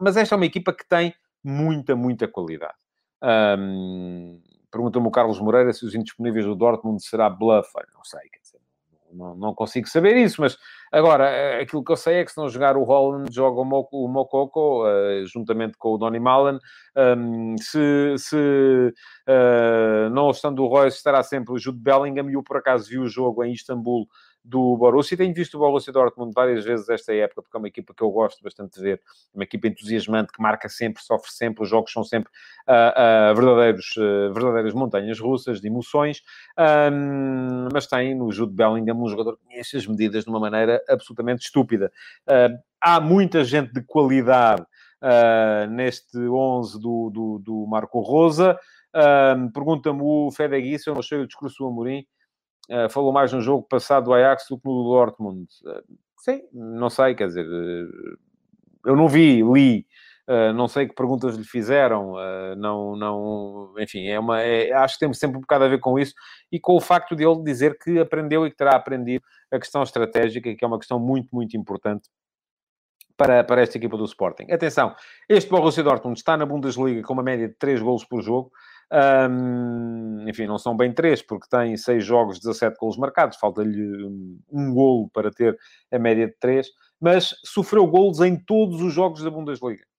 mas 0.00 0.16
esta 0.16 0.34
é 0.34 0.36
uma 0.36 0.46
equipa 0.46 0.72
que 0.72 0.88
tem 0.88 1.14
muita, 1.44 1.94
muita 1.94 2.26
qualidade. 2.26 2.74
Um, 3.22 4.40
Pergunta-me 4.72 5.08
o 5.08 5.10
Carlos 5.10 5.40
Moreira 5.40 5.72
se 5.72 5.84
os 5.84 5.96
indisponíveis 5.96 6.46
do 6.46 6.54
Dortmund 6.54 7.02
será 7.04 7.28
bluff. 7.28 7.68
não 7.92 8.04
sei, 8.04 8.20
não, 9.12 9.54
consigo 9.54 9.88
saber 9.88 10.16
isso, 10.16 10.40
mas 10.40 10.56
agora, 10.92 11.28
eh, 11.28 11.62
aquilo 11.62 11.84
que 11.84 11.92
eu 11.92 11.96
sei 11.96 12.16
é 12.16 12.24
que 12.24 12.32
se 12.32 12.38
não 12.38 12.48
jogar 12.48 12.76
o 12.76 12.84
Holland, 12.84 13.32
joga 13.32 13.60
o, 13.60 13.64
Moco, 13.64 14.04
o 14.04 14.08
Mokoko, 14.08 14.84
uh, 14.84 15.26
juntamente 15.26 15.76
com 15.78 15.94
o 15.94 15.98
Donny 15.98 16.20
Malen. 16.20 16.58
Um, 16.96 17.56
se, 17.58 18.14
se 18.18 18.36
uh, 18.36 20.10
não 20.10 20.30
estando 20.30 20.62
o 20.62 20.66
Royce, 20.66 20.96
estará 20.96 21.22
sempre 21.22 21.54
o 21.54 21.58
Jude 21.58 21.78
Bellingham, 21.78 22.30
e 22.30 22.34
eu 22.34 22.42
por 22.42 22.56
acaso 22.56 22.88
vi 22.88 22.98
o 22.98 23.08
jogo 23.08 23.44
em 23.44 23.52
Istambul 23.52 24.06
do 24.44 24.76
Borussia. 24.76 25.16
Tenho 25.16 25.34
visto 25.34 25.54
o 25.54 25.58
Borussia 25.58 25.92
Dortmund 25.92 26.32
várias 26.34 26.64
vezes 26.64 26.88
esta 26.88 27.14
época, 27.14 27.42
porque 27.42 27.56
é 27.56 27.58
uma 27.58 27.68
equipa 27.68 27.94
que 27.94 28.02
eu 28.02 28.10
gosto 28.10 28.42
bastante 28.42 28.76
de 28.76 28.82
ver. 28.82 29.02
Uma 29.34 29.44
equipa 29.44 29.68
entusiasmante, 29.68 30.32
que 30.32 30.42
marca 30.42 30.68
sempre, 30.68 31.02
sofre 31.02 31.30
sempre. 31.30 31.62
Os 31.62 31.68
jogos 31.68 31.92
são 31.92 32.02
sempre 32.02 32.30
uh, 32.68 33.32
uh, 33.32 33.34
verdadeiros, 33.34 33.94
uh, 33.96 34.32
verdadeiras 34.32 34.74
montanhas 34.74 35.18
russas 35.20 35.60
de 35.60 35.66
emoções. 35.68 36.22
Um, 36.58 37.68
mas 37.72 37.86
tem 37.86 38.14
no 38.14 38.32
Jude 38.32 38.54
Bellingham 38.54 39.02
um 39.02 39.08
jogador 39.08 39.36
que 39.36 39.46
mexe 39.46 39.76
as 39.76 39.86
medidas 39.86 40.24
de 40.24 40.30
uma 40.30 40.40
maneira 40.40 40.82
absolutamente 40.88 41.44
estúpida. 41.44 41.92
há 42.80 43.00
muita 43.00 43.44
gente 43.44 43.72
de 43.72 43.82
qualidade 43.82 44.64
neste 45.70 46.18
11 46.18 46.80
do, 46.80 47.10
do, 47.10 47.38
do 47.38 47.66
Marco 47.66 48.00
Rosa. 48.00 48.58
Pergunta-me 49.54 50.00
o 50.02 50.30
Fedegui 50.30 50.78
se 50.78 50.88
eu 50.88 50.94
não 50.94 51.00
achei 51.00 51.18
o 51.18 51.26
discurso 51.26 51.56
do 51.58 51.68
Amorim 51.68 52.04
falou 52.90 53.12
mais 53.12 53.32
no 53.32 53.40
jogo 53.40 53.66
passado 53.68 54.04
do 54.04 54.14
Ajax 54.14 54.46
do 54.48 54.58
que 54.58 54.68
no 54.68 54.82
do 54.82 54.90
Dortmund. 54.90 55.46
Uh, 55.64 55.96
sim, 56.18 56.42
não 56.52 56.88
sei, 56.88 57.14
quer 57.14 57.26
dizer, 57.28 57.46
uh, 57.46 58.18
eu 58.86 58.96
não 58.96 59.08
vi, 59.08 59.42
li, 59.42 59.86
não 60.54 60.68
sei 60.68 60.86
que 60.86 60.94
perguntas 60.94 61.34
lhe 61.36 61.44
fizeram, 61.44 62.14
não, 62.56 62.94
não, 62.94 63.74
enfim, 63.78 64.06
é 64.06 64.18
uma, 64.18 64.40
é, 64.40 64.72
acho 64.72 64.94
que 64.94 65.00
temos 65.00 65.18
sempre 65.18 65.38
um 65.38 65.40
bocado 65.40 65.64
a 65.64 65.68
ver 65.68 65.80
com 65.80 65.98
isso 65.98 66.14
e 66.52 66.60
com 66.60 66.76
o 66.76 66.80
facto 66.80 67.16
de 67.16 67.24
ele 67.24 67.42
dizer 67.42 67.76
que 67.76 67.98
aprendeu 67.98 68.46
e 68.46 68.50
que 68.50 68.56
terá 68.56 68.76
aprendido 68.76 69.24
a 69.50 69.58
questão 69.58 69.82
estratégica, 69.82 70.54
que 70.54 70.64
é 70.64 70.68
uma 70.68 70.78
questão 70.78 71.00
muito, 71.00 71.34
muito 71.34 71.56
importante 71.56 72.08
para, 73.20 73.44
para 73.44 73.60
esta 73.60 73.76
equipa 73.76 73.98
do 73.98 74.04
Sporting. 74.06 74.50
Atenção, 74.50 74.94
este 75.28 75.50
Borussia 75.50 75.82
Dortmund 75.82 76.18
está 76.18 76.38
na 76.38 76.46
Bundesliga 76.46 77.02
com 77.02 77.12
uma 77.12 77.22
média 77.22 77.48
de 77.48 77.54
3 77.54 77.82
golos 77.82 78.02
por 78.02 78.22
jogo, 78.22 78.50
um, 78.92 80.28
enfim, 80.28 80.46
não 80.46 80.58
são 80.58 80.76
bem 80.76 80.92
três, 80.92 81.22
porque 81.22 81.48
tem 81.48 81.76
seis 81.76 82.04
jogos, 82.04 82.40
17 82.40 82.76
golos 82.78 82.96
marcados, 82.96 83.36
falta-lhe 83.38 84.04
um 84.50 84.74
golo 84.74 85.08
para 85.10 85.30
ter 85.30 85.56
a 85.92 85.98
média 85.98 86.26
de 86.26 86.34
três, 86.38 86.68
mas 87.00 87.34
sofreu 87.44 87.86
golos 87.86 88.20
em 88.20 88.36
todos 88.36 88.80
os 88.82 88.92
jogos 88.92 89.22
da 89.22 89.30
Bundesliga. 89.30 89.89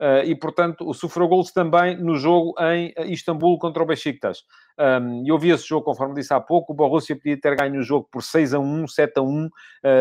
Uh, 0.00 0.24
e, 0.24 0.34
portanto, 0.34 0.94
sofreu 0.94 1.28
golos 1.28 1.52
também 1.52 1.94
no 1.94 2.16
jogo 2.16 2.54
em 2.58 2.94
Istambul 3.12 3.58
contra 3.58 3.82
o 3.82 3.86
Besiktas. 3.86 4.44
Um, 4.80 5.22
eu 5.26 5.38
vi 5.38 5.50
esse 5.50 5.68
jogo, 5.68 5.84
conforme 5.84 6.14
disse 6.14 6.32
há 6.32 6.40
pouco, 6.40 6.72
o 6.72 6.74
Borussia 6.74 7.14
podia 7.14 7.38
ter 7.38 7.54
ganho 7.54 7.80
o 7.80 7.82
jogo 7.82 8.08
por 8.10 8.22
6 8.22 8.54
a 8.54 8.58
1, 8.58 8.86
7 8.88 9.18
a 9.18 9.22
1, 9.22 9.44
uh, 9.44 9.50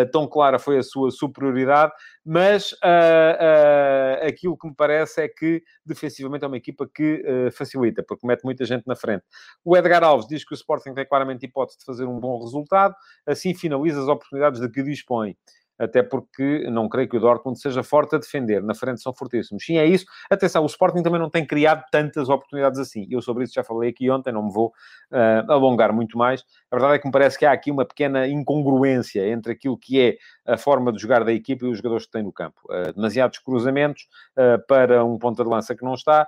tão 0.09 0.25
clara 0.25 0.57
foi 0.57 0.77
a 0.77 0.83
sua 0.83 1.11
superioridade, 1.11 1.91
mas 2.25 2.71
uh, 2.71 2.77
uh, 2.77 4.25
aquilo 4.25 4.57
que 4.57 4.69
me 4.69 4.73
parece 4.73 5.21
é 5.21 5.27
que 5.27 5.61
defensivamente 5.85 6.45
é 6.45 6.47
uma 6.47 6.55
equipa 6.55 6.87
que 6.87 7.25
facilita, 7.51 8.01
porque 8.07 8.25
mete 8.25 8.43
muita 8.45 8.63
gente 8.63 8.87
na 8.87 8.95
frente. 8.95 9.23
O 9.65 9.75
Edgar 9.75 10.03
Alves 10.03 10.27
diz 10.27 10.45
que 10.45 10.53
o 10.53 10.55
Sporting 10.55 10.93
tem 10.93 11.05
claramente 11.05 11.45
hipótese 11.45 11.79
de 11.79 11.83
fazer 11.83 12.05
um 12.05 12.17
bom 12.17 12.39
resultado, 12.39 12.95
assim 13.27 13.53
finaliza 13.53 14.01
as 14.01 14.07
oportunidades 14.07 14.61
de 14.61 14.69
que 14.69 14.81
dispõe 14.81 15.35
até 15.79 16.03
porque 16.03 16.69
não 16.69 16.89
creio 16.89 17.07
que 17.07 17.15
o 17.15 17.19
Dortmund 17.19 17.57
seja 17.57 17.81
forte 17.81 18.15
a 18.15 18.19
defender. 18.19 18.61
Na 18.61 18.75
frente 18.75 19.01
são 19.01 19.13
fortíssimos. 19.13 19.63
Sim, 19.63 19.77
é 19.77 19.85
isso. 19.85 20.05
Atenção, 20.29 20.63
o 20.63 20.65
Sporting 20.65 21.01
também 21.01 21.19
não 21.19 21.29
tem 21.29 21.45
criado 21.45 21.83
tantas 21.89 22.27
oportunidades 22.27 22.77
assim. 22.79 23.07
Eu 23.09 23.21
sobre 23.21 23.45
isso 23.45 23.53
já 23.53 23.63
falei 23.63 23.89
aqui 23.89 24.11
ontem, 24.11 24.33
não 24.33 24.45
me 24.45 24.51
vou 24.51 24.67
uh, 25.11 25.51
alongar 25.51 25.93
muito 25.93 26.17
mais. 26.17 26.43
A 26.69 26.75
verdade 26.75 26.95
é 26.95 26.99
que 26.99 27.07
me 27.07 27.11
parece 27.11 27.39
que 27.39 27.45
há 27.45 27.53
aqui 27.53 27.71
uma 27.71 27.85
pequena 27.85 28.27
incongruência 28.27 29.25
entre 29.29 29.53
aquilo 29.53 29.77
que 29.77 30.01
é 30.01 30.17
a 30.45 30.57
forma 30.57 30.91
de 30.91 31.01
jogar 31.01 31.23
da 31.23 31.31
equipa 31.31 31.65
e 31.65 31.69
os 31.69 31.77
jogadores 31.77 32.05
que 32.05 32.11
têm 32.11 32.23
no 32.23 32.33
campo. 32.33 32.59
Uh, 32.69 32.93
demasiados 32.93 33.39
cruzamentos 33.39 34.07
uh, 34.37 34.61
para 34.67 35.05
um 35.05 35.17
ponta 35.17 35.43
de 35.43 35.49
lança 35.49 35.75
que 35.75 35.83
não 35.83 35.93
está, 35.93 36.27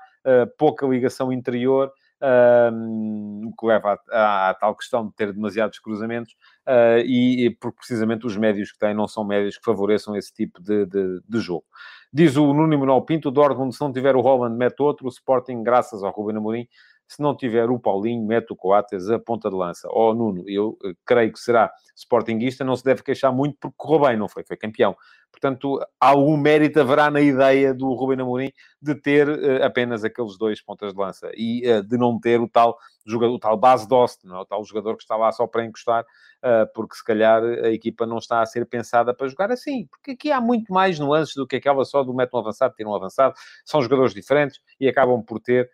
pouca 0.58 0.86
ligação 0.86 1.34
interior, 1.34 1.92
o 2.22 3.54
que 3.60 3.66
leva 3.66 4.00
à, 4.12 4.56
tal 4.60 4.76
questão 4.76 5.08
de 5.08 5.14
ter 5.16 5.34
demasiados 5.34 5.80
cruzamentos 5.80 6.34
uh, 6.68 7.00
e, 7.04 7.46
e 7.46 7.50
porque 7.50 7.78
precisamente 7.78 8.26
os 8.26 8.38
médios 8.38 8.72
que 8.72 8.78
têm 8.78 8.94
não 8.94 9.08
são 9.08 9.24
médios 9.24 9.58
que 9.58 9.66
favoreçam 9.66 10.16
esse 10.16 10.34
tipo 10.34 10.62
de, 10.62 10.86
de, 10.86 11.22
de 11.28 11.40
jogo. 11.40 11.66
Diz 12.14 12.36
o 12.36 12.54
Nuno 12.54 12.78
Manuel 12.78 13.02
Pinto, 13.04 13.30
o 13.30 13.32
Dortmund, 13.32 13.74
se 13.74 13.82
não 13.82 13.92
tiver 13.92 14.16
o 14.16 14.22
Holland, 14.22 14.56
mete 14.56 14.82
outro, 14.82 15.08
o 15.08 15.10
Sporting, 15.10 15.64
graças 15.64 16.04
ao 16.04 16.12
Ruben 16.12 16.38
Amorim, 16.38 16.68
se 17.12 17.22
não 17.22 17.36
tiver 17.36 17.70
o 17.70 17.78
Paulinho, 17.78 18.26
mete 18.26 18.54
o 18.54 18.56
Coates 18.56 19.10
a 19.10 19.20
ponta 19.20 19.50
de 19.50 19.56
lança. 19.56 19.86
Ó 19.92 20.12
oh, 20.12 20.14
Nuno, 20.14 20.46
eu 20.48 20.78
eh, 20.82 20.94
creio 21.06 21.34
que 21.34 21.40
será 21.40 21.70
Sportingista, 21.94 22.64
não 22.64 22.74
se 22.74 22.86
deve 22.86 23.04
queixar 23.04 23.34
muito 23.34 23.58
porque 23.60 23.76
correu 23.76 24.08
bem, 24.08 24.18
não 24.18 24.30
foi? 24.30 24.46
Foi 24.46 24.56
campeão. 24.56 24.96
Portanto, 25.30 25.78
algum 26.00 26.38
mérito 26.38 26.80
haverá 26.80 27.12
na 27.12 27.20
ideia 27.20 27.74
do 27.74 27.94
Ruben 27.94 28.22
Amorim 28.22 28.54
de 28.82 28.96
ter 28.96 29.28
uh, 29.28 29.64
apenas 29.64 30.06
aqueles 30.06 30.38
dois 30.38 30.62
pontas 30.62 30.94
de 30.94 31.00
lança 31.00 31.30
e 31.36 31.70
uh, 31.70 31.84
de 31.84 31.98
não 31.98 32.18
ter 32.18 32.40
o 32.40 32.48
tal 32.48 32.78
jogador, 33.06 33.34
o 33.34 33.40
tal 33.40 33.58
base 33.58 33.86
dost, 33.86 34.26
não 34.26 34.38
é? 34.38 34.40
o 34.40 34.46
tal 34.46 34.64
jogador 34.64 34.96
que 34.96 35.04
está 35.04 35.18
lá 35.18 35.34
só 35.34 35.46
para 35.46 35.66
encostar, 35.66 36.04
uh, 36.04 36.72
porque 36.74 36.96
se 36.96 37.04
calhar 37.04 37.44
a 37.44 37.72
equipa 37.72 38.06
não 38.06 38.20
está 38.20 38.42
a 38.42 38.46
ser 38.46 38.66
pensada 38.66 39.14
para 39.14 39.28
jogar 39.28 39.52
assim, 39.52 39.86
porque 39.88 40.12
aqui 40.12 40.32
há 40.32 40.40
muito 40.40 40.72
mais 40.72 40.98
nuances 40.98 41.36
do 41.36 41.46
que 41.46 41.58
aquela 41.58 41.84
só 41.84 42.04
do 42.04 42.14
método 42.14 42.40
avançado, 42.40 42.74
ter 42.74 42.88
um 42.88 42.96
avançado, 42.96 43.34
são 43.66 43.82
jogadores 43.82 44.14
diferentes 44.14 44.62
e 44.80 44.88
acabam 44.88 45.22
por 45.22 45.42
ter 45.42 45.70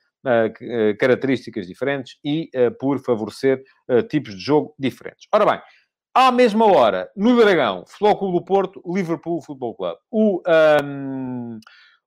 características 0.99 1.67
diferentes 1.67 2.17
e 2.23 2.49
por 2.79 2.99
favorecer 2.99 3.63
tipos 4.09 4.35
de 4.35 4.41
jogo 4.41 4.73
diferentes. 4.77 5.27
Ora 5.33 5.45
bem, 5.45 5.61
à 6.17 6.31
mesma 6.31 6.65
hora, 6.65 7.11
no 7.15 7.37
Dragão, 7.37 7.85
Futebol 7.85 8.17
Clube 8.17 8.39
do 8.39 8.43
Porto, 8.43 8.81
Liverpool 8.87 9.39
Futebol 9.39 9.75
Club. 9.75 9.97
O, 10.09 10.41
um, 10.83 11.59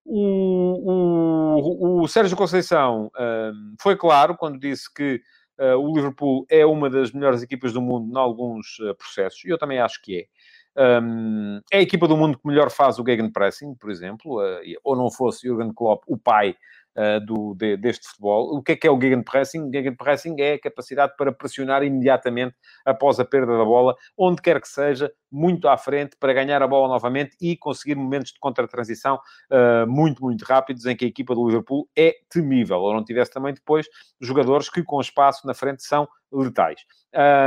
o, 0.05 2.01
o, 2.01 2.03
o, 2.03 2.09
Sérgio 2.09 2.37
Conceição 2.37 3.09
um, 3.17 3.75
foi 3.81 3.97
claro 3.97 4.37
quando 4.37 4.59
disse 4.59 4.93
que 4.93 5.21
uh, 5.61 5.77
o 5.77 5.95
Liverpool 5.95 6.45
é 6.51 6.67
uma 6.67 6.91
das 6.91 7.13
melhores 7.13 7.41
equipas 7.41 7.73
do 7.73 7.81
mundo 7.81 8.13
em 8.13 8.19
alguns 8.19 8.81
uh, 8.81 8.97
processos, 8.97 9.45
e 9.45 9.49
eu 9.49 9.57
também 9.59 9.79
acho 9.79 10.03
que 10.03 10.23
é. 10.23 11.01
Um, 11.01 11.61
é 11.73 11.79
a 11.79 11.83
equipa 11.83 12.09
do 12.09 12.17
mundo 12.17 12.37
que 12.37 12.47
melhor 12.49 12.69
faz 12.69 12.99
o 12.99 13.05
gegenpressing, 13.07 13.77
por 13.77 13.91
exemplo, 13.93 14.41
uh, 14.41 14.61
ou 14.83 14.97
não 14.97 15.09
fosse 15.09 15.47
Jurgen 15.47 15.73
Klopp, 15.73 16.03
o 16.09 16.19
pai 16.19 16.57
uh, 17.01 17.25
do, 17.25 17.55
de, 17.55 17.77
deste 17.77 18.07
futebol. 18.09 18.55
O 18.55 18.63
que 18.63 18.73
é 18.73 18.77
que 18.77 18.87
é 18.87 18.91
o 18.91 19.01
gegenpressing? 19.01 19.69
O 19.69 19.73
gegenpressing 19.73 20.37
é 20.39 20.55
a 20.55 20.61
capacidade 20.61 21.15
para 21.17 21.33
pressionar 21.33 21.83
imediatamente 21.83 22.55
após 22.85 23.19
a 23.19 23.25
perda 23.25 23.57
da 23.57 23.65
bola, 23.65 23.97
onde 24.17 24.43
quer 24.43 24.61
que 24.61 24.69
seja, 24.69 25.11
muito 25.31 25.69
à 25.69 25.77
frente, 25.77 26.17
para 26.19 26.33
ganhar 26.33 26.63
a 26.63 26.69
bola 26.69 26.89
novamente 26.89 27.37
e 27.41 27.57
conseguir 27.57 27.95
momentos 27.95 28.33
de 28.33 28.39
contra-transição 28.39 29.17
uh, 29.51 29.87
muito, 29.87 30.23
muito 30.23 30.43
rápidos, 30.45 30.85
em 30.87 30.97
que 30.97 31.05
a 31.05 31.09
equipa 31.09 31.35
do 31.35 31.47
Liverpool 31.47 31.89
é 31.97 32.15
temível. 32.29 32.79
Ou 32.79 32.95
não 32.95 33.05
tivesse 33.05 33.31
também 33.31 33.55
depois 33.55 33.87
jogadores 34.21 34.69
que 34.69 34.83
com 34.83 35.01
espaço 35.01 35.47
na 35.47 35.55
frente 35.55 35.83
são 35.83 36.09
letais. 36.33 36.81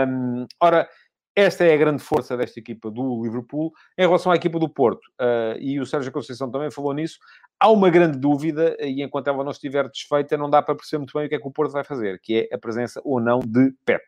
Um, 0.07 0.45
ora, 0.59 0.89
esta 1.35 1.63
é 1.63 1.73
a 1.73 1.77
grande 1.77 2.03
força 2.03 2.37
desta 2.37 2.59
equipa 2.59 2.91
do 2.91 3.23
Liverpool. 3.23 3.73
Em 3.97 4.03
relação 4.03 4.31
à 4.31 4.35
equipa 4.35 4.59
do 4.59 4.69
Porto, 4.69 5.05
uh, 5.19 5.57
e 5.59 5.79
o 5.79 5.85
Sérgio 5.85 6.11
Conceição 6.11 6.51
também 6.51 6.69
falou 6.69 6.93
nisso, 6.93 7.17
há 7.59 7.69
uma 7.71 7.89
grande 7.89 8.19
dúvida, 8.19 8.77
e 8.79 9.01
enquanto 9.01 9.27
ela 9.27 9.43
não 9.43 9.51
estiver 9.51 9.89
desfeita, 9.89 10.37
não 10.37 10.49
dá 10.49 10.61
para 10.61 10.75
perceber 10.75 10.99
muito 10.99 11.13
bem 11.17 11.25
o 11.25 11.29
que 11.29 11.35
é 11.35 11.39
que 11.39 11.47
o 11.47 11.51
Porto 11.51 11.71
vai 11.71 11.83
fazer, 11.83 12.19
que 12.21 12.47
é 12.51 12.55
a 12.55 12.57
presença 12.57 13.01
ou 13.03 13.19
não 13.19 13.39
de 13.39 13.73
Pep. 13.83 14.03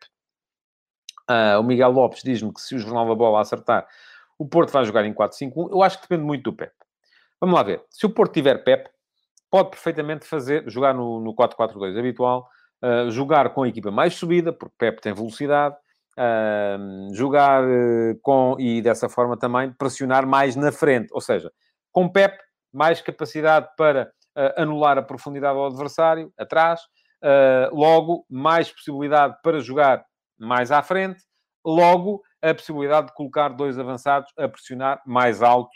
Uh, 1.28 1.58
o 1.58 1.62
Miguel 1.64 1.90
Lopes 1.90 2.22
diz-me 2.22 2.52
que 2.52 2.60
se 2.60 2.76
o 2.76 2.78
Jornal 2.78 3.08
da 3.08 3.14
Bola 3.14 3.40
acertar, 3.40 3.86
o 4.38 4.46
Porto 4.46 4.70
vai 4.70 4.84
jogar 4.84 5.04
em 5.04 5.12
4-5-1. 5.12 5.70
Eu 5.70 5.82
acho 5.82 5.96
que 5.96 6.08
depende 6.08 6.24
muito 6.24 6.44
do 6.44 6.52
Pep. 6.52 6.72
Vamos 7.40 7.56
lá 7.56 7.62
ver. 7.64 7.82
Se 7.90 8.06
o 8.06 8.10
Porto 8.10 8.32
tiver 8.32 8.62
Pep, 8.62 8.88
pode 9.50 9.70
perfeitamente 9.70 10.24
fazer, 10.26 10.68
jogar 10.70 10.94
no, 10.94 11.20
no 11.20 11.34
4-4-2 11.34 11.98
habitual, 11.98 12.48
uh, 12.82 13.10
jogar 13.10 13.50
com 13.50 13.64
a 13.64 13.68
equipa 13.68 13.90
mais 13.90 14.14
subida, 14.14 14.52
porque 14.52 14.74
Pep 14.78 15.00
tem 15.00 15.12
velocidade, 15.12 15.76
uh, 16.18 17.14
jogar 17.14 17.64
uh, 17.64 18.18
com, 18.22 18.56
e 18.58 18.80
dessa 18.82 19.08
forma 19.08 19.36
também 19.36 19.72
pressionar 19.72 20.26
mais 20.26 20.56
na 20.56 20.72
frente. 20.72 21.08
Ou 21.12 21.20
seja, 21.20 21.50
com 21.92 22.08
Pep, 22.08 22.36
mais 22.72 23.00
capacidade 23.00 23.68
para 23.76 24.10
uh, 24.36 24.60
anular 24.60 24.98
a 24.98 25.02
profundidade 25.02 25.58
ao 25.58 25.66
adversário, 25.66 26.32
atrás, 26.38 26.80
logo, 27.72 28.24
mais 28.30 28.70
possibilidade 28.70 29.36
para 29.42 29.58
jogar 29.58 30.04
mais 30.38 30.70
à 30.70 30.80
frente, 30.80 31.20
logo, 31.64 32.22
a 32.40 32.54
possibilidade 32.54 33.08
de 33.08 33.14
colocar 33.14 33.48
dois 33.48 33.78
avançados 33.80 34.30
a 34.38 34.46
pressionar 34.46 35.02
mais 35.04 35.42
alto 35.42 35.70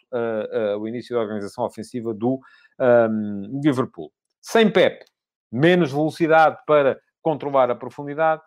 o 0.79 0.87
início 0.87 1.17
da 1.17 1.23
organização 1.23 1.65
ofensiva 1.65 2.15
do 2.15 2.39
um, 2.79 3.61
Liverpool. 3.65 4.13
Sem 4.41 4.71
Pep, 4.71 5.05
menos 5.51 5.91
velocidade 5.91 6.57
para 6.67 7.01
controlar 7.21 7.71
a 7.71 7.75
profundidade, 7.75 8.43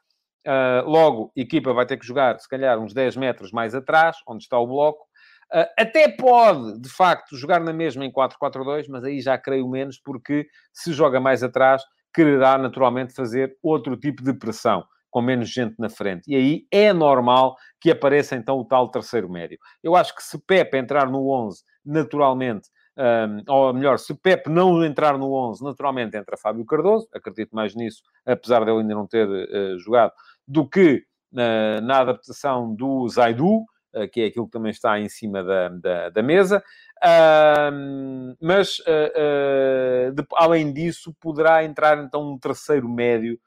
Uh, 0.46 0.88
logo, 0.90 1.32
a 1.38 1.42
equipa 1.42 1.74
vai 1.74 1.86
ter 1.86 1.98
que 1.98 2.06
jogar, 2.06 2.38
se 2.40 2.48
calhar, 2.50 2.78
uns 2.80 2.94
10 2.94 3.16
metros 3.16 3.52
mais 3.52 3.74
atrás, 3.74 4.18
onde 4.28 4.44
está 4.44 4.60
o 4.60 4.68
bloco. 4.68 5.06
Uh, 5.54 5.66
até 5.78 6.10
pode, 6.10 6.82
de 6.82 6.90
facto, 6.90 7.38
jogar 7.38 7.60
na 7.60 7.72
mesma 7.72 8.06
em 8.06 8.12
4-4-2, 8.12 8.88
mas 8.90 9.04
aí 9.04 9.22
já 9.22 9.38
creio 9.38 9.68
menos, 9.70 10.00
porque 10.04 10.48
se 10.74 10.92
joga 10.92 11.20
mais 11.20 11.44
atrás, 11.44 11.84
quererá 12.14 12.58
naturalmente 12.58 13.14
fazer 13.14 13.58
outro 13.62 13.96
tipo 13.96 14.24
de 14.24 14.34
pressão, 14.34 14.84
com 15.10 15.22
menos 15.22 15.50
gente 15.50 15.76
na 15.80 15.90
frente. 15.90 16.24
E 16.28 16.36
aí 16.36 16.68
é 16.72 16.92
normal 16.92 17.56
que 17.80 17.90
apareça 17.90 18.36
então 18.36 18.58
o 18.58 18.66
tal 18.66 18.90
terceiro 18.90 19.30
médio. 19.30 19.58
Eu 19.82 19.96
acho 19.96 20.16
que 20.16 20.24
se 20.24 20.38
Pepe 20.40 20.78
entrar 20.78 21.10
no 21.10 21.30
11, 21.30 21.64
naturalmente, 21.86 22.70
um, 22.96 23.52
ou 23.52 23.74
melhor, 23.74 23.98
se 23.98 24.14
Pepe 24.14 24.50
não 24.50 24.86
entrar 24.86 25.18
no 25.18 25.34
11, 25.34 25.64
naturalmente 25.64 26.16
entra 26.16 26.38
Fábio 26.38 26.66
Cardoso, 26.66 27.08
acredito 27.14 27.56
mais 27.56 27.74
nisso, 27.76 28.04
apesar 28.26 28.64
dele 28.64 28.80
ainda 28.80 28.94
não 28.94 29.08
ter 29.08 29.28
uh, 29.28 29.80
jogado, 29.80 30.12
do 30.48 30.68
que 30.68 31.04
na, 31.32 31.82
na 31.82 32.00
adaptação 32.00 32.74
do 32.76 33.08
Zaidu, 33.10 33.64
uh, 33.96 34.08
que 34.12 34.22
é 34.22 34.26
aquilo 34.26 34.46
que 34.46 34.52
também 34.52 34.72
está 34.72 35.00
em 35.00 35.10
cima 35.10 35.44
da, 35.44 35.70
da, 35.70 36.10
da 36.10 36.24
mesa. 36.24 36.64
Uh, 37.04 38.36
mas, 38.40 38.80
uh, 38.80 40.12
de, 40.14 40.26
além 40.36 40.72
disso, 40.72 41.16
poderá 41.20 41.64
entrar 41.64 41.98
então 41.98 42.34
um 42.34 42.38
terceiro 42.38 42.88
médio 42.88 43.40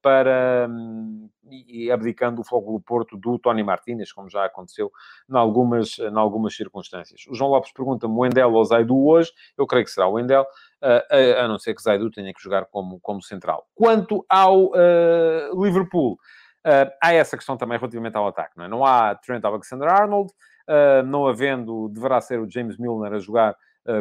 para, 0.00 0.68
um, 0.70 1.28
e 1.50 1.90
abdicando 1.90 2.40
o 2.40 2.44
fogo 2.44 2.72
do 2.72 2.80
Porto 2.80 3.16
do 3.16 3.38
Tony 3.38 3.62
Martínez, 3.62 4.12
como 4.12 4.28
já 4.28 4.44
aconteceu 4.44 4.90
em 5.30 5.36
algumas, 5.36 5.98
em 5.98 6.16
algumas 6.16 6.54
circunstâncias. 6.54 7.22
O 7.28 7.34
João 7.34 7.50
Lopes 7.50 7.72
pergunta-me 7.72 8.14
o 8.14 8.26
Endel 8.26 8.52
ou 8.52 8.64
Zaidu 8.64 9.06
hoje. 9.06 9.32
Eu 9.56 9.66
creio 9.66 9.84
que 9.84 9.90
será 9.90 10.08
o 10.08 10.18
Endel, 10.18 10.46
a, 10.80 11.44
a 11.44 11.48
não 11.48 11.58
ser 11.58 11.74
que 11.74 11.82
Zaidu 11.82 12.10
tenha 12.10 12.32
que 12.32 12.42
jogar 12.42 12.66
como, 12.66 12.98
como 13.00 13.22
central. 13.22 13.66
Quanto 13.74 14.24
ao 14.28 14.66
uh, 14.66 15.62
Liverpool, 15.64 16.12
uh, 16.12 16.90
há 17.02 17.12
essa 17.12 17.36
questão 17.36 17.56
também 17.56 17.78
relativamente 17.78 18.16
ao 18.16 18.26
ataque. 18.26 18.56
Não, 18.56 18.64
é? 18.64 18.68
não 18.68 18.84
há 18.84 19.14
Trent 19.14 19.44
Alexander-Arnold, 19.44 20.30
uh, 20.68 21.02
não 21.06 21.26
havendo, 21.26 21.88
deverá 21.88 22.20
ser 22.20 22.40
o 22.40 22.50
James 22.50 22.78
Milner 22.78 23.12
a 23.12 23.18
jogar 23.18 23.56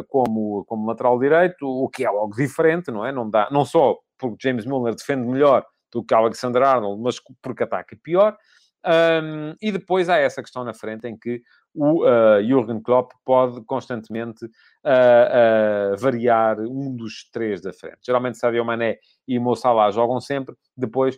como, 0.07 0.63
como 0.63 0.87
lateral 0.87 1.19
direito, 1.19 1.67
o 1.67 1.89
que 1.89 2.05
é 2.05 2.07
algo 2.07 2.33
diferente, 2.33 2.89
não 2.89 3.05
é? 3.05 3.11
Não, 3.11 3.29
dá, 3.29 3.49
não 3.51 3.65
só 3.65 3.97
porque 4.17 4.37
James 4.47 4.65
Milner 4.65 4.95
defende 4.95 5.27
melhor 5.27 5.65
do 5.93 6.03
que 6.03 6.13
Alexander 6.13 6.63
Arnold, 6.63 7.01
mas 7.01 7.17
porque 7.41 7.63
ataca 7.63 7.95
pior. 8.01 8.35
Um, 8.85 9.55
e 9.61 9.71
depois 9.71 10.09
há 10.09 10.17
essa 10.17 10.41
questão 10.41 10.65
na 10.65 10.73
frente 10.73 11.07
em 11.07 11.17
que 11.17 11.41
o 11.73 12.03
uh, 12.03 12.43
Jurgen 12.45 12.81
Klopp 12.81 13.13
pode 13.23 13.63
constantemente 13.63 14.45
uh, 14.45 15.93
uh, 15.93 15.97
variar 15.97 16.59
um 16.59 16.93
dos 16.93 17.29
três 17.31 17.61
da 17.61 17.71
frente. 17.71 17.99
Geralmente 18.05 18.37
Sadio 18.37 18.63
Mané 18.65 18.97
e 19.25 19.39
Mo 19.39 19.55
Salah 19.55 19.89
jogam 19.89 20.19
sempre, 20.19 20.53
depois 20.75 21.17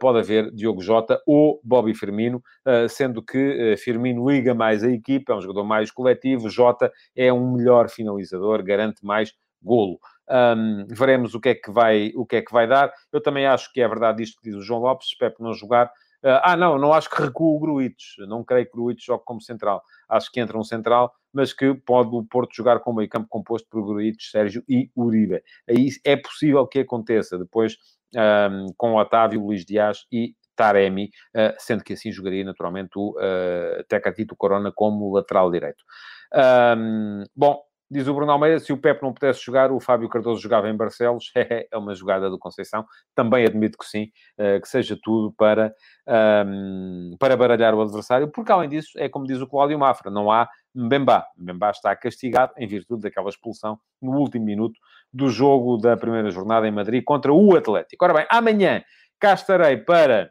pode 0.00 0.20
haver 0.20 0.52
Diogo 0.52 0.80
Jota 0.80 1.20
ou 1.26 1.60
Bobby 1.64 1.94
Firmino, 1.94 2.40
sendo 2.88 3.20
que 3.20 3.74
Firmino 3.76 4.30
liga 4.30 4.54
mais 4.54 4.84
a 4.84 4.88
equipa, 4.90 5.32
é 5.32 5.36
um 5.36 5.40
jogador 5.40 5.64
mais 5.64 5.90
coletivo, 5.90 6.48
Jota 6.48 6.92
é 7.16 7.32
um 7.32 7.54
melhor 7.54 7.90
finalizador, 7.90 8.62
garante 8.62 9.04
mais 9.04 9.34
golo. 9.60 9.98
Um, 10.30 10.86
veremos 10.88 11.34
o 11.34 11.40
que, 11.40 11.48
é 11.48 11.54
que 11.54 11.70
vai, 11.70 12.12
o 12.14 12.24
que 12.24 12.36
é 12.36 12.42
que 12.42 12.52
vai 12.52 12.66
dar. 12.68 12.92
Eu 13.12 13.20
também 13.20 13.46
acho 13.46 13.72
que 13.72 13.80
é 13.80 13.88
verdade 13.88 14.22
isto 14.22 14.40
que 14.40 14.48
diz 14.48 14.56
o 14.56 14.62
João 14.62 14.80
Lopes, 14.80 15.08
espero 15.08 15.34
não 15.40 15.52
jogar. 15.52 15.86
Uh, 16.22 16.38
ah, 16.42 16.56
não, 16.56 16.78
não 16.78 16.92
acho 16.92 17.08
que 17.08 17.20
recua 17.20 17.56
o 17.56 17.58
Gruites. 17.58 18.14
Não 18.28 18.44
creio 18.44 18.66
que 18.66 18.72
o 18.72 18.82
Gruites 18.82 19.04
jogue 19.04 19.24
como 19.24 19.40
central. 19.40 19.82
Acho 20.08 20.30
que 20.30 20.38
entra 20.38 20.56
um 20.58 20.62
central, 20.62 21.12
mas 21.32 21.52
que 21.52 21.74
pode 21.74 22.14
o 22.14 22.22
Porto 22.22 22.54
jogar 22.54 22.78
com 22.80 22.92
meio 22.92 23.08
campo 23.08 23.26
composto 23.28 23.66
por 23.68 23.84
Gruites, 23.84 24.30
Sérgio 24.30 24.62
e 24.68 24.90
Uribe. 24.94 25.42
Aí 25.68 25.88
é 26.04 26.16
possível 26.16 26.66
que 26.66 26.80
aconteça 26.80 27.38
depois 27.38 27.76
um, 28.14 28.66
com 28.76 28.96
Otávio, 28.96 29.40
Luís 29.40 29.64
Dias 29.64 30.06
e 30.12 30.34
Taremi, 30.54 31.10
uh, 31.34 31.54
sendo 31.58 31.82
que 31.82 31.94
assim 31.94 32.12
jogaria 32.12 32.44
naturalmente 32.44 32.90
o 32.96 33.16
uh, 33.16 33.82
Tecatito 33.88 34.36
Corona 34.36 34.70
como 34.70 35.14
lateral 35.14 35.50
direito. 35.50 35.82
Um, 36.76 37.24
bom, 37.34 37.62
Diz 37.92 38.06
o 38.06 38.14
Bruno 38.14 38.30
Almeida, 38.30 38.60
se 38.60 38.72
o 38.72 38.76
Pep 38.76 39.02
não 39.02 39.12
pudesse 39.12 39.44
jogar, 39.44 39.72
o 39.72 39.80
Fábio 39.80 40.08
Cardoso 40.08 40.40
jogava 40.40 40.70
em 40.70 40.76
Barcelos. 40.76 41.32
é 41.34 41.76
uma 41.76 41.92
jogada 41.92 42.30
do 42.30 42.38
Conceição. 42.38 42.86
Também 43.16 43.44
admito 43.44 43.76
que 43.76 43.84
sim, 43.84 44.12
eh, 44.38 44.60
que 44.60 44.68
seja 44.68 44.96
tudo 45.02 45.32
para, 45.32 45.74
um, 46.46 47.16
para 47.18 47.36
baralhar 47.36 47.74
o 47.74 47.82
adversário, 47.82 48.28
porque 48.28 48.52
além 48.52 48.68
disso, 48.68 48.92
é 48.96 49.08
como 49.08 49.26
diz 49.26 49.40
o 49.40 49.46
Cláudio 49.46 49.76
Mafra, 49.76 50.08
não 50.08 50.30
há 50.30 50.48
Mbemba. 50.72 51.26
Mbemba 51.36 51.70
está 51.70 51.96
castigado 51.96 52.52
em 52.56 52.66
virtude 52.68 53.02
daquela 53.02 53.28
expulsão 53.28 53.76
no 54.00 54.12
último 54.12 54.44
minuto 54.44 54.78
do 55.12 55.28
jogo 55.28 55.76
da 55.76 55.96
primeira 55.96 56.30
jornada 56.30 56.68
em 56.68 56.70
Madrid 56.70 57.02
contra 57.02 57.32
o 57.32 57.56
Atlético. 57.56 58.04
Ora 58.04 58.14
bem, 58.14 58.26
amanhã 58.30 58.84
cá 59.18 59.34
estarei 59.34 59.76
para 59.78 60.30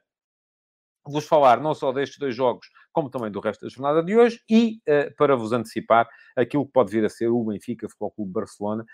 vos 1.05 1.27
falar 1.27 1.59
não 1.59 1.73
só 1.73 1.91
destes 1.91 2.17
dois 2.17 2.35
jogos, 2.35 2.67
como 2.99 3.09
também 3.09 3.31
do 3.31 3.39
resto 3.39 3.61
da 3.61 3.69
jornada 3.69 4.03
de 4.03 4.17
hoje, 4.17 4.41
e 4.49 4.81
uh, 4.89 5.15
para 5.15 5.33
vos 5.33 5.53
antecipar 5.53 6.07
aquilo 6.35 6.65
que 6.65 6.73
pode 6.73 6.91
vir 6.91 7.05
a 7.05 7.09
ser 7.09 7.29
o 7.29 7.45
Benfica 7.45 7.87
Futebol 7.87 8.11
Clube 8.11 8.33
Barcelona, 8.33 8.85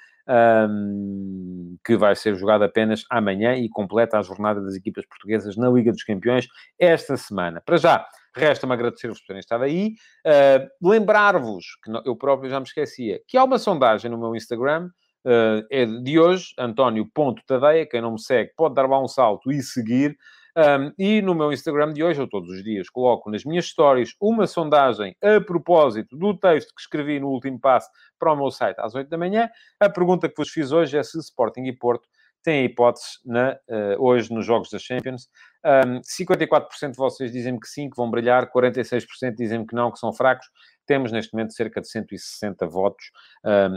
um, 0.70 1.76
que 1.84 1.98
vai 1.98 2.16
ser 2.16 2.36
jogado 2.36 2.64
apenas 2.64 3.04
amanhã 3.10 3.56
e 3.56 3.68
completa 3.68 4.20
a 4.20 4.22
jornada 4.22 4.62
das 4.62 4.76
equipas 4.76 5.08
portuguesas 5.08 5.58
na 5.58 5.70
Liga 5.70 5.92
dos 5.92 6.04
Campeões 6.04 6.48
esta 6.80 7.18
semana. 7.18 7.62
Para 7.66 7.78
já, 7.78 8.08
resta-me 8.36 8.74
agradecer-vos 8.74 9.20
por 9.22 9.28
terem 9.28 9.40
estado 9.40 9.64
aí. 9.64 9.96
Uh, 10.24 10.88
Lembrar-vos, 10.88 11.66
que 11.84 11.92
eu 12.08 12.16
próprio 12.16 12.50
já 12.50 12.60
me 12.60 12.66
esquecia, 12.68 13.20
que 13.28 13.38
há 13.38 13.44
uma 13.44 13.58
sondagem 13.58 14.12
no 14.12 14.20
meu 14.20 14.36
Instagram, 14.36 14.90
Uh, 15.28 15.66
é 15.72 15.88
de 15.88 16.20
hoje, 16.20 16.54
António.tadeia. 16.56 17.88
Quem 17.88 18.00
não 18.00 18.12
me 18.12 18.22
segue 18.22 18.52
pode 18.56 18.76
dar 18.76 18.88
lá 18.88 19.02
um 19.04 19.08
salto 19.08 19.52
e 19.52 19.60
seguir. 19.60 20.16
Um, 20.58 20.94
e 20.98 21.22
no 21.22 21.36
meu 21.36 21.52
Instagram 21.52 21.92
de 21.92 22.02
hoje, 22.02 22.22
eu 22.22 22.30
todos 22.30 22.50
os 22.50 22.64
dias 22.64 22.90
coloco 22.90 23.30
nas 23.30 23.44
minhas 23.44 23.66
stories 23.66 24.16
uma 24.22 24.48
sondagem 24.48 25.14
a 25.22 25.42
propósito 25.42 26.16
do 26.16 26.34
texto 26.38 26.74
que 26.74 26.82
escrevi 26.82 27.20
no 27.20 27.28
último 27.28 27.60
passo 27.60 27.90
para 28.18 28.32
o 28.32 28.36
meu 28.38 28.50
site 28.50 28.80
às 28.80 28.96
8 28.96 29.10
da 29.10 29.18
manhã. 29.18 29.50
A 29.80 29.90
pergunta 29.90 30.30
que 30.30 30.36
vos 30.38 30.50
fiz 30.50 30.72
hoje 30.72 30.98
é 30.98 31.04
se 31.04 31.20
Sporting 31.20 31.66
e 31.66 31.74
Porto 31.74 32.08
têm 32.42 32.64
hipóteses 32.64 33.20
na, 33.26 33.58
uh, 33.68 34.02
hoje 34.02 34.32
nos 34.32 34.46
Jogos 34.46 34.70
da 34.70 34.78
Champions. 34.78 35.28
Um, 35.66 36.00
54% 36.02 36.92
de 36.92 36.98
vocês 36.98 37.32
dizem 37.32 37.60
que 37.60 37.68
sim, 37.68 37.90
que 37.90 37.98
vão 37.98 38.10
brilhar, 38.10 38.50
46% 38.52 39.36
dizem 39.36 39.66
que 39.66 39.74
não, 39.74 39.92
que 39.92 39.98
são 39.98 40.14
fracos. 40.14 40.48
Temos 40.86 41.12
neste 41.12 41.34
momento 41.34 41.54
cerca 41.54 41.82
de 41.82 41.90
160 41.90 42.66
votos. 42.68 43.12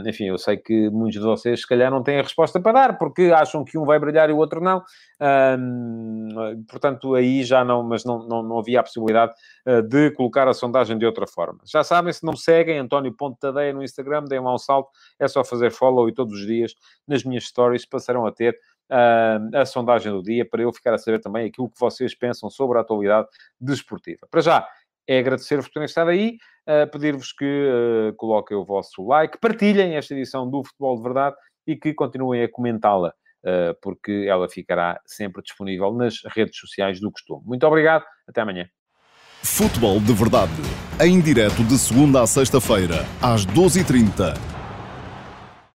Enfim, 0.05 0.25
eu 0.25 0.37
sei 0.37 0.57
que 0.57 0.89
muitos 0.89 1.19
de 1.19 1.25
vocês, 1.25 1.61
se 1.61 1.67
calhar, 1.67 1.91
não 1.91 2.03
têm 2.03 2.19
a 2.19 2.23
resposta 2.23 2.59
para 2.59 2.71
dar, 2.71 2.97
porque 2.97 3.31
acham 3.33 3.63
que 3.63 3.77
um 3.77 3.85
vai 3.85 3.99
brilhar 3.99 4.29
e 4.29 4.33
o 4.33 4.37
outro 4.37 4.61
não. 4.61 4.83
Portanto, 6.69 7.15
aí 7.15 7.43
já 7.43 7.63
não, 7.63 7.83
mas 7.83 8.03
não, 8.05 8.27
não, 8.27 8.43
não 8.43 8.59
havia 8.59 8.79
a 8.79 8.83
possibilidade 8.83 9.33
uh, 9.65 9.81
de 9.81 10.11
colocar 10.11 10.47
a 10.47 10.53
sondagem 10.53 10.97
de 10.97 11.05
outra 11.05 11.27
forma. 11.27 11.59
Já 11.65 11.83
sabem, 11.83 12.13
se 12.13 12.23
não 12.23 12.33
me 12.33 12.39
seguem, 12.39 12.79
António 12.79 13.13
Ponto 13.13 13.37
Tadeia 13.37 13.73
no 13.73 13.83
Instagram, 13.83 14.23
deem 14.25 14.41
lá 14.41 14.53
um 14.53 14.57
salto, 14.57 14.89
é 15.19 15.27
só 15.27 15.43
fazer 15.43 15.71
follow 15.71 16.07
e 16.07 16.13
todos 16.13 16.33
os 16.33 16.45
dias 16.45 16.75
nas 17.07 17.23
minhas 17.23 17.45
stories 17.45 17.85
passarão 17.85 18.25
a 18.25 18.31
ter 18.31 18.57
a 19.53 19.65
sondagem 19.65 20.11
do 20.11 20.23
dia 20.23 20.43
para 20.43 20.63
eu 20.63 20.73
ficar 20.73 20.93
a 20.95 20.97
saber 20.97 21.19
também 21.19 21.47
aquilo 21.47 21.69
que 21.69 21.79
vocês 21.79 22.15
pensam 22.15 22.49
sobre 22.49 22.77
a 22.77 22.81
atualidade 22.81 23.27
desportiva. 23.61 24.27
Para 24.29 24.41
já, 24.41 24.67
é 25.09 25.17
agradecer-vos 25.17 25.65
por 25.65 25.73
terem 25.73 25.87
estado 25.87 26.11
aí, 26.11 26.37
uh, 26.67 26.89
pedir-vos 26.91 27.33
que 27.33 27.43
uh, 27.43 28.15
coloquem 28.15 28.55
o 28.55 28.63
vosso 28.63 29.03
like, 29.07 29.39
partilhem 29.39 29.95
esta 29.95 30.13
edição 30.13 30.47
do 30.47 30.63
Futebol 30.63 30.97
de 30.97 31.03
Verdade 31.03 31.35
e 31.65 31.75
que 31.75 31.95
continuem 31.95 32.43
a 32.43 32.49
comentá-la, 32.49 33.09
uh, 33.09 33.75
porque 33.81 34.27
ela 34.29 34.47
ficará 34.47 35.01
sempre 35.07 35.41
disponível 35.41 35.91
nas 35.91 36.19
redes 36.27 36.59
sociais 36.59 36.99
do 36.99 37.11
costume. 37.11 37.41
Muito 37.43 37.65
obrigado, 37.65 38.05
até 38.27 38.41
amanhã. 38.41 38.67
Futebol 39.41 39.99
de 39.99 40.13
Verdade, 40.13 40.61
em 41.01 41.19
direto 41.19 41.63
de 41.63 41.79
segunda 41.79 42.21
a 42.21 42.27
sexta-feira, 42.27 43.03
às 43.19 43.47
12h30 43.47 44.58